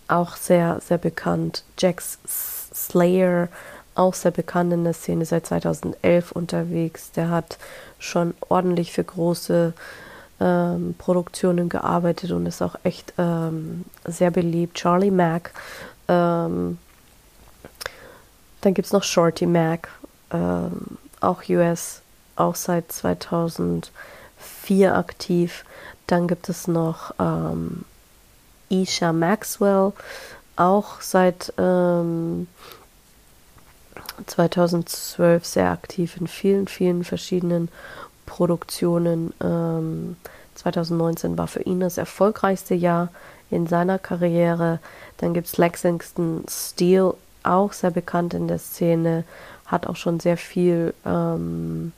auch 0.07 0.35
sehr, 0.35 0.79
sehr 0.81 0.97
bekannt. 0.97 1.63
Jax 1.77 2.19
Slayer, 2.27 3.49
auch 3.95 4.13
sehr 4.13 4.31
bekannt 4.31 4.73
in 4.73 4.83
der 4.83 4.93
Szene, 4.93 5.25
seit 5.25 5.47
2011 5.47 6.31
unterwegs. 6.31 7.11
Der 7.11 7.29
hat 7.29 7.57
schon 7.99 8.33
ordentlich 8.49 8.91
für 8.91 9.03
große 9.03 9.73
ähm, 10.39 10.95
Produktionen 10.97 11.69
gearbeitet 11.69 12.31
und 12.31 12.45
ist 12.45 12.61
auch 12.61 12.75
echt 12.83 13.13
ähm, 13.17 13.85
sehr 14.05 14.31
beliebt. 14.31 14.75
Charlie 14.75 15.11
Mack. 15.11 15.51
Ähm, 16.07 16.77
dann 18.61 18.73
gibt 18.73 18.87
es 18.87 18.93
noch 18.93 19.03
Shorty 19.03 19.45
Mac, 19.45 19.89
ähm, 20.31 20.97
auch 21.21 21.47
US, 21.49 22.01
auch 22.35 22.55
seit 22.55 22.91
2004 22.91 24.95
aktiv. 24.95 25.65
Dann 26.07 26.27
gibt 26.27 26.49
es 26.49 26.67
noch 26.67 27.13
ähm, 27.19 27.85
Isha 28.69 29.13
Maxwell, 29.13 29.93
auch 30.55 31.01
seit 31.01 31.53
ähm, 31.57 32.47
2012 34.25 35.45
sehr 35.45 35.71
aktiv 35.71 36.17
in 36.17 36.27
vielen, 36.27 36.67
vielen 36.67 37.03
verschiedenen 37.03 37.69
Produktionen. 38.25 39.33
Ähm, 39.41 40.15
2019 40.55 41.37
war 41.37 41.47
für 41.47 41.61
ihn 41.61 41.81
das 41.81 41.97
erfolgreichste 41.97 42.75
Jahr 42.75 43.09
in 43.51 43.67
seiner 43.67 43.99
Karriere. 43.99 44.79
Dann 45.17 45.33
gibt 45.33 45.47
es 45.47 45.57
Lexington 45.57 46.45
Steele, 46.49 47.13
auch 47.43 47.73
sehr 47.73 47.91
bekannt 47.91 48.33
in 48.33 48.47
der 48.47 48.59
Szene, 48.59 49.23
hat 49.65 49.87
auch 49.87 49.95
schon 49.95 50.19
sehr 50.19 50.37
viel 50.37 50.93
ähm, 51.05 51.91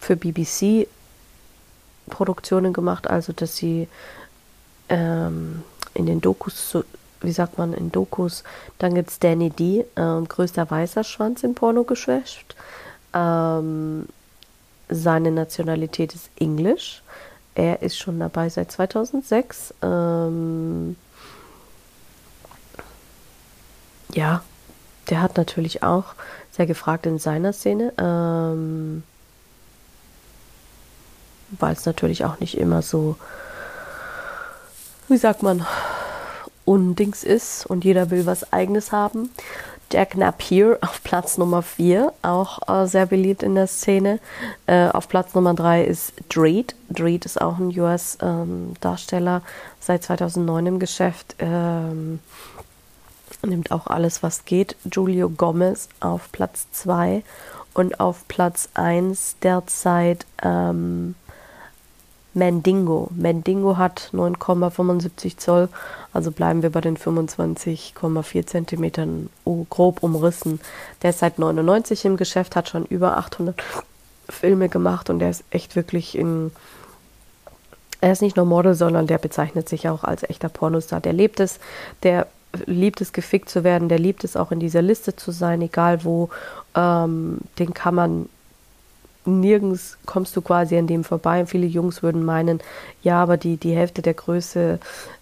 für 0.00 0.16
BBC 0.16 0.88
Produktionen 2.08 2.72
gemacht, 2.72 3.08
also 3.08 3.32
dass 3.32 3.56
sie 3.56 3.88
ähm, 4.88 5.62
in 5.94 6.06
den 6.06 6.20
Dokus 6.20 6.76
wie 7.20 7.32
sagt 7.32 7.58
man, 7.58 7.72
in 7.72 7.92
Dokus. 7.92 8.44
Dann 8.78 8.94
gibt 8.94 9.10
es 9.10 9.18
Danny 9.18 9.50
D., 9.50 9.84
äh, 9.96 10.22
größter 10.22 10.70
weißer 10.70 11.04
Schwanz 11.04 11.42
im 11.44 11.54
Pornogeschäft. 11.54 12.56
Ähm, 13.14 14.06
seine 14.88 15.30
Nationalität 15.30 16.14
ist 16.14 16.30
Englisch. 16.38 17.02
Er 17.54 17.82
ist 17.82 17.98
schon 17.98 18.20
dabei 18.20 18.48
seit 18.48 18.70
2006. 18.70 19.74
Ähm, 19.82 20.96
ja, 24.12 24.42
der 25.08 25.22
hat 25.22 25.36
natürlich 25.36 25.82
auch 25.82 26.14
sehr 26.50 26.66
gefragt 26.66 27.06
in 27.06 27.18
seiner 27.18 27.52
Szene, 27.52 27.92
ähm, 27.98 29.02
weil 31.58 31.72
es 31.72 31.86
natürlich 31.86 32.24
auch 32.24 32.40
nicht 32.40 32.58
immer 32.58 32.82
so, 32.82 33.16
wie 35.08 35.16
sagt 35.16 35.42
man, 35.42 35.64
Undings 36.64 37.22
ist 37.24 37.66
und 37.66 37.84
jeder 37.84 38.10
will 38.10 38.26
was 38.26 38.52
Eigenes 38.52 38.92
haben. 38.92 39.30
Jack 39.92 40.16
Napier 40.16 40.78
auf 40.80 41.02
Platz 41.04 41.38
Nummer 41.38 41.62
4, 41.62 42.12
auch 42.22 42.68
äh, 42.68 42.86
sehr 42.88 43.06
beliebt 43.06 43.44
in 43.44 43.54
der 43.54 43.68
Szene. 43.68 44.18
Äh, 44.66 44.88
auf 44.88 45.08
Platz 45.08 45.32
Nummer 45.34 45.54
3 45.54 45.84
ist 45.84 46.12
Dreed. 46.28 46.74
Dreed 46.90 47.24
ist 47.24 47.40
auch 47.40 47.58
ein 47.58 47.78
US-Darsteller, 47.78 49.36
ähm, 49.36 49.42
seit 49.78 50.02
2009 50.02 50.66
im 50.66 50.78
Geschäft. 50.80 51.36
Ähm, 51.38 52.18
nimmt 53.44 53.70
auch 53.70 53.86
alles, 53.86 54.24
was 54.24 54.44
geht. 54.44 54.74
Julio 54.90 55.30
Gomez 55.30 55.88
auf 56.00 56.32
Platz 56.32 56.66
2 56.72 57.22
und 57.72 58.00
auf 58.00 58.26
Platz 58.26 58.70
1 58.74 59.36
derzeit 59.40 60.26
ähm, 60.42 61.14
Mandingo. 62.36 63.08
Mandingo 63.16 63.78
hat 63.78 64.10
9,75 64.12 65.38
Zoll, 65.38 65.68
also 66.12 66.30
bleiben 66.30 66.62
wir 66.62 66.70
bei 66.70 66.82
den 66.82 66.96
25,4 66.96 68.46
Zentimetern 68.46 69.30
grob 69.70 70.02
umrissen. 70.02 70.60
Der 71.02 71.10
ist 71.10 71.20
seit 71.20 71.38
99 71.38 72.04
im 72.04 72.16
Geschäft, 72.16 72.54
hat 72.54 72.68
schon 72.68 72.84
über 72.84 73.16
800 73.16 73.60
Filme 74.28 74.68
gemacht 74.68 75.08
und 75.08 75.18
der 75.18 75.30
ist 75.30 75.44
echt 75.50 75.76
wirklich 75.76 76.16
in. 76.16 76.52
Er 78.02 78.12
ist 78.12 78.22
nicht 78.22 78.36
nur 78.36 78.44
Model, 78.44 78.74
sondern 78.74 79.06
der 79.06 79.18
bezeichnet 79.18 79.68
sich 79.68 79.88
auch 79.88 80.04
als 80.04 80.22
echter 80.22 80.50
Pornostar. 80.50 81.00
Der 81.00 81.14
lebt 81.14 81.40
es, 81.40 81.58
der 82.02 82.26
liebt 82.66 83.00
es, 83.00 83.12
gefickt 83.12 83.48
zu 83.48 83.64
werden, 83.64 83.88
der 83.88 83.98
liebt 83.98 84.24
es 84.24 84.36
auch 84.36 84.52
in 84.52 84.60
dieser 84.60 84.82
Liste 84.82 85.16
zu 85.16 85.30
sein, 85.30 85.62
egal 85.62 86.04
wo. 86.04 86.28
Ähm, 86.74 87.38
den 87.58 87.72
kann 87.72 87.94
man 87.94 88.28
nirgends 89.26 89.98
kommst 90.06 90.36
du 90.36 90.42
quasi 90.42 90.76
an 90.76 90.86
dem 90.86 91.04
vorbei. 91.04 91.40
Und 91.40 91.48
viele 91.48 91.66
Jungs 91.66 92.02
würden 92.02 92.24
meinen, 92.24 92.60
ja, 93.02 93.22
aber 93.22 93.36
die, 93.36 93.56
die 93.56 93.74
Hälfte 93.74 94.02
der 94.02 94.14
Größe 94.14 94.78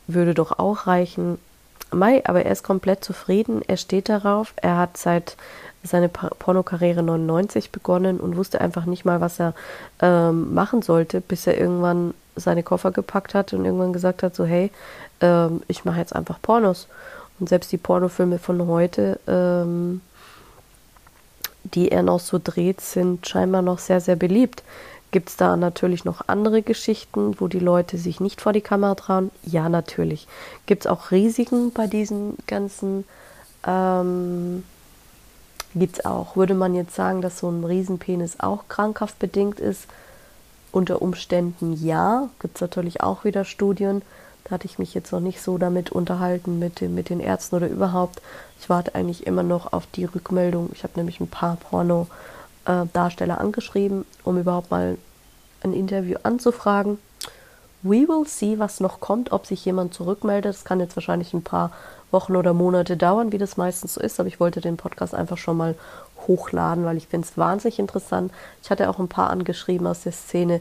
würde 0.07 0.35
doch 0.35 0.59
auch 0.59 0.87
reichen. 0.87 1.39
Mai, 1.91 2.23
aber 2.25 2.45
er 2.45 2.53
ist 2.53 2.63
komplett 2.63 3.05
zufrieden. 3.05 3.63
Er 3.67 3.77
steht 3.77 4.09
darauf. 4.09 4.53
Er 4.57 4.77
hat 4.79 4.97
seit 4.97 5.37
seine 5.83 6.09
Pornokarriere 6.09 7.03
99 7.03 7.71
begonnen 7.71 8.19
und 8.19 8.37
wusste 8.37 8.61
einfach 8.61 8.87
nicht 8.87 9.05
mal, 9.05 9.21
was 9.21 9.39
er 9.39 9.55
ähm, 10.01 10.55
machen 10.55 10.81
sollte, 10.81 11.21
bis 11.21 11.47
er 11.47 11.59
irgendwann 11.59 12.15
seine 12.37 12.63
Koffer 12.63 12.91
gepackt 12.91 13.35
hat 13.35 13.53
und 13.53 13.65
irgendwann 13.65 13.93
gesagt 13.93 14.23
hat, 14.23 14.35
so 14.35 14.45
hey, 14.45 14.71
ähm, 15.21 15.63
ich 15.69 15.85
mache 15.85 15.99
jetzt 15.99 16.15
einfach 16.15 16.41
Pornos. 16.41 16.89
Und 17.39 17.49
selbst 17.49 17.71
die 17.71 17.79
Pornofilme 17.79 18.39
von 18.39 18.67
heute, 18.67 19.21
ähm, 19.27 20.01
die 21.65 21.91
er 21.91 22.03
noch 22.03 22.21
so 22.21 22.41
dreht, 22.43 22.81
sind 22.81 23.27
scheinbar 23.27 23.63
noch 23.63 23.79
sehr, 23.79 24.01
sehr 24.01 24.17
beliebt. 24.17 24.63
Gibt 25.11 25.29
es 25.31 25.37
da 25.37 25.57
natürlich 25.57 26.05
noch 26.05 26.23
andere 26.27 26.63
Geschichten, 26.63 27.37
wo 27.41 27.49
die 27.49 27.61
Leute 27.61 27.99
sich 27.99 28.21
nicht 28.21 28.41
vor 28.41 28.53
die 28.53 28.61
Kamera 28.61 28.95
trauen? 28.95 29.31
Ja, 29.45 29.69
natürlich. 29.69 30.27
Gibt 30.67 30.85
es 30.85 30.91
auch 30.91 31.11
Risiken 31.11 31.73
bei 31.73 31.87
diesen 31.87 32.37
ganzen 32.47 33.05
ähm, 33.67 34.65
Gibt 35.75 35.99
es 35.99 36.05
auch. 36.05 36.37
Würde 36.37 36.55
man 36.55 36.75
jetzt 36.75 36.95
sagen, 36.95 37.21
dass 37.21 37.39
so 37.39 37.51
ein 37.51 37.65
Riesenpenis 37.65 38.39
auch 38.39 38.69
krankhaft 38.69 39.19
bedingt 39.19 39.59
ist? 39.59 39.87
Unter 40.71 41.03
Umständen 41.03 41.73
ja. 41.73 42.29
Gibt 42.41 42.57
es 42.57 42.61
natürlich 42.61 43.01
auch 43.01 43.25
wieder 43.25 43.45
Studien. 43.45 44.03
Da 44.45 44.53
hatte 44.53 44.67
ich 44.67 44.79
mich 44.79 44.95
jetzt 44.95 45.13
noch 45.13 45.21
nicht 45.21 45.41
so 45.41 45.57
damit 45.59 45.91
unterhalten 45.91 46.59
mit, 46.59 46.81
den, 46.81 46.95
mit 46.95 47.09
den 47.09 47.21
Ärzten 47.21 47.57
oder 47.57 47.69
überhaupt. 47.69 48.21
Ich 48.61 48.69
warte 48.69 48.95
eigentlich 48.95 49.27
immer 49.27 49.43
noch 49.43 49.73
auf 49.73 49.87
die 49.87 50.05
Rückmeldung. 50.05 50.71
Ich 50.75 50.83
habe 50.83 50.93
nämlich 50.97 51.21
ein 51.21 51.29
paar 51.29 51.57
Porno-Darsteller 51.57 53.41
angeschrieben, 53.41 54.05
um 54.23 54.39
überhaupt 54.39 54.71
mal 54.71 54.99
ein 55.63 55.73
Interview 55.73 56.19
anzufragen. 56.23 56.99
We 57.83 58.09
will 58.09 58.27
see, 58.27 58.59
was 58.59 58.81
noch 58.81 59.01
kommt, 59.01 59.33
ob 59.33 59.47
sich 59.47 59.65
jemand 59.65 59.95
zurückmeldet. 59.95 60.55
Das 60.55 60.65
kann 60.65 60.81
jetzt 60.81 60.97
wahrscheinlich 60.97 61.33
ein 61.35 61.43
paar 61.43 61.71
Wochen 62.11 62.37
oder 62.37 62.55
Monate 62.55 62.97
dauern, 62.97 63.33
wie 63.33 63.39
das 63.39 63.57
meistens 63.57 63.95
so 63.95 64.01
ist, 64.01 64.21
aber 64.21 64.29
ich 64.29 64.41
wollte 64.41 64.61
den 64.61 64.77
Podcast 64.77 65.15
einfach 65.15 65.37
schon 65.37 65.57
mal 65.57 65.75
hochladen, 66.27 66.85
weil 66.85 66.97
ich 66.97 67.09
finde 67.09 67.27
es 67.27 67.37
wahnsinnig 67.37 67.79
interessant. 67.79 68.33
Ich 68.63 68.71
hatte 68.71 68.89
auch 68.89 68.99
ein 68.99 69.09
paar 69.09 69.31
angeschrieben 69.31 69.87
aus 69.87 70.03
der 70.03 70.13
Szene 70.13 70.61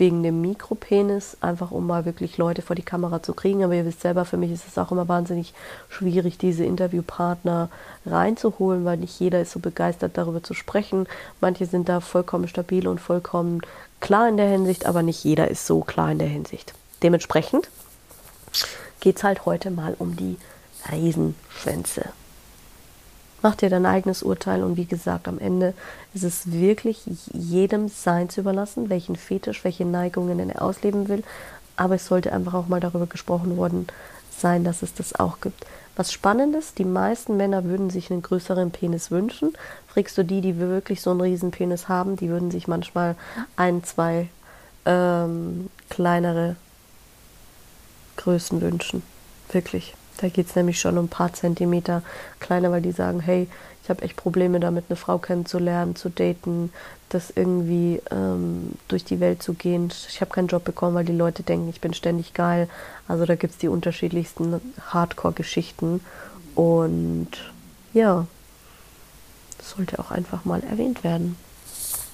wegen 0.00 0.22
dem 0.22 0.40
Mikropenis, 0.40 1.36
einfach 1.40 1.70
um 1.70 1.86
mal 1.86 2.06
wirklich 2.06 2.38
Leute 2.38 2.62
vor 2.62 2.74
die 2.74 2.82
Kamera 2.82 3.22
zu 3.22 3.34
kriegen. 3.34 3.62
Aber 3.62 3.74
ihr 3.74 3.84
wisst 3.84 4.00
selber, 4.00 4.24
für 4.24 4.38
mich 4.38 4.50
ist 4.50 4.66
es 4.66 4.78
auch 4.78 4.90
immer 4.90 5.06
wahnsinnig 5.06 5.54
schwierig, 5.88 6.38
diese 6.38 6.64
Interviewpartner 6.64 7.68
reinzuholen, 8.06 8.84
weil 8.84 8.96
nicht 8.96 9.20
jeder 9.20 9.40
ist 9.40 9.52
so 9.52 9.60
begeistert, 9.60 10.16
darüber 10.16 10.42
zu 10.42 10.54
sprechen. 10.54 11.06
Manche 11.40 11.66
sind 11.66 11.88
da 11.88 12.00
vollkommen 12.00 12.48
stabil 12.48 12.88
und 12.88 13.00
vollkommen 13.00 13.60
klar 14.00 14.28
in 14.28 14.38
der 14.38 14.48
Hinsicht, 14.48 14.86
aber 14.86 15.02
nicht 15.02 15.22
jeder 15.22 15.48
ist 15.48 15.66
so 15.66 15.82
klar 15.82 16.10
in 16.10 16.18
der 16.18 16.28
Hinsicht. 16.28 16.72
Dementsprechend 17.02 17.68
geht 19.00 19.18
es 19.18 19.22
halt 19.22 19.46
heute 19.46 19.70
mal 19.70 19.94
um 19.98 20.16
die 20.16 20.38
Riesenschwänze. 20.90 22.06
Mach 23.42 23.54
dir 23.54 23.70
dein 23.70 23.86
eigenes 23.86 24.22
Urteil 24.22 24.62
und 24.62 24.76
wie 24.76 24.84
gesagt, 24.84 25.26
am 25.26 25.38
Ende 25.38 25.74
ist 26.12 26.24
es 26.24 26.52
wirklich 26.52 27.02
jedem 27.32 27.88
sein 27.88 28.28
zu 28.28 28.40
überlassen, 28.40 28.90
welchen 28.90 29.16
Fetisch, 29.16 29.64
welche 29.64 29.84
Neigungen 29.84 30.50
er 30.50 30.62
ausleben 30.62 31.08
will. 31.08 31.22
Aber 31.76 31.94
es 31.94 32.06
sollte 32.06 32.32
einfach 32.32 32.54
auch 32.54 32.68
mal 32.68 32.80
darüber 32.80 33.06
gesprochen 33.06 33.56
worden 33.56 33.86
sein, 34.30 34.64
dass 34.64 34.82
es 34.82 34.92
das 34.94 35.14
auch 35.14 35.40
gibt. 35.40 35.64
Was 35.96 36.12
Spannendes, 36.12 36.74
die 36.74 36.84
meisten 36.84 37.36
Männer 37.36 37.64
würden 37.64 37.90
sich 37.90 38.10
einen 38.10 38.22
größeren 38.22 38.70
Penis 38.70 39.10
wünschen. 39.10 39.52
Fragst 39.88 40.16
du 40.18 40.24
die, 40.24 40.40
die 40.40 40.58
wirklich 40.58 41.00
so 41.00 41.10
einen 41.10 41.20
riesen 41.20 41.50
Penis 41.50 41.88
haben, 41.88 42.16
die 42.16 42.28
würden 42.28 42.50
sich 42.50 42.68
manchmal 42.68 43.16
ein, 43.56 43.84
zwei 43.84 44.28
ähm, 44.86 45.68
kleinere 45.88 46.56
Größen 48.16 48.60
wünschen. 48.60 49.02
Wirklich. 49.50 49.94
Da 50.20 50.28
geht 50.28 50.48
es 50.48 50.56
nämlich 50.56 50.78
schon 50.78 50.98
um 50.98 51.06
ein 51.06 51.08
paar 51.08 51.32
Zentimeter 51.32 52.02
kleiner, 52.40 52.70
weil 52.70 52.82
die 52.82 52.92
sagen, 52.92 53.20
hey, 53.20 53.48
ich 53.82 53.88
habe 53.88 54.02
echt 54.02 54.16
Probleme 54.16 54.60
damit, 54.60 54.84
eine 54.88 54.96
Frau 54.96 55.16
kennenzulernen, 55.16 55.96
zu 55.96 56.10
daten, 56.10 56.70
das 57.08 57.32
irgendwie 57.34 58.02
ähm, 58.10 58.72
durch 58.88 59.02
die 59.04 59.18
Welt 59.18 59.42
zu 59.42 59.54
gehen. 59.54 59.90
Ich 60.08 60.20
habe 60.20 60.30
keinen 60.30 60.48
Job 60.48 60.64
bekommen, 60.64 60.94
weil 60.94 61.06
die 61.06 61.16
Leute 61.16 61.42
denken, 61.42 61.70
ich 61.70 61.80
bin 61.80 61.94
ständig 61.94 62.34
geil. 62.34 62.68
Also 63.08 63.24
da 63.24 63.34
gibt 63.34 63.54
es 63.54 63.58
die 63.58 63.68
unterschiedlichsten 63.68 64.60
Hardcore-Geschichten. 64.90 66.02
Und 66.54 67.30
ja, 67.94 68.26
das 69.56 69.70
sollte 69.70 69.98
auch 69.98 70.10
einfach 70.10 70.44
mal 70.44 70.62
erwähnt 70.62 71.02
werden. 71.02 71.36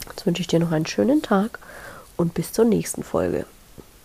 Jetzt 0.09 0.25
wünsche 0.25 0.43
ich 0.43 0.47
dir 0.47 0.61
noch 0.61 0.71
einen 0.71 0.87
schönen 0.87 1.23
Tag 1.23 1.59
und 2.17 2.35
bis 2.35 2.53
zur 2.53 2.65
nächsten 2.65 3.03
Folge. 3.03 3.47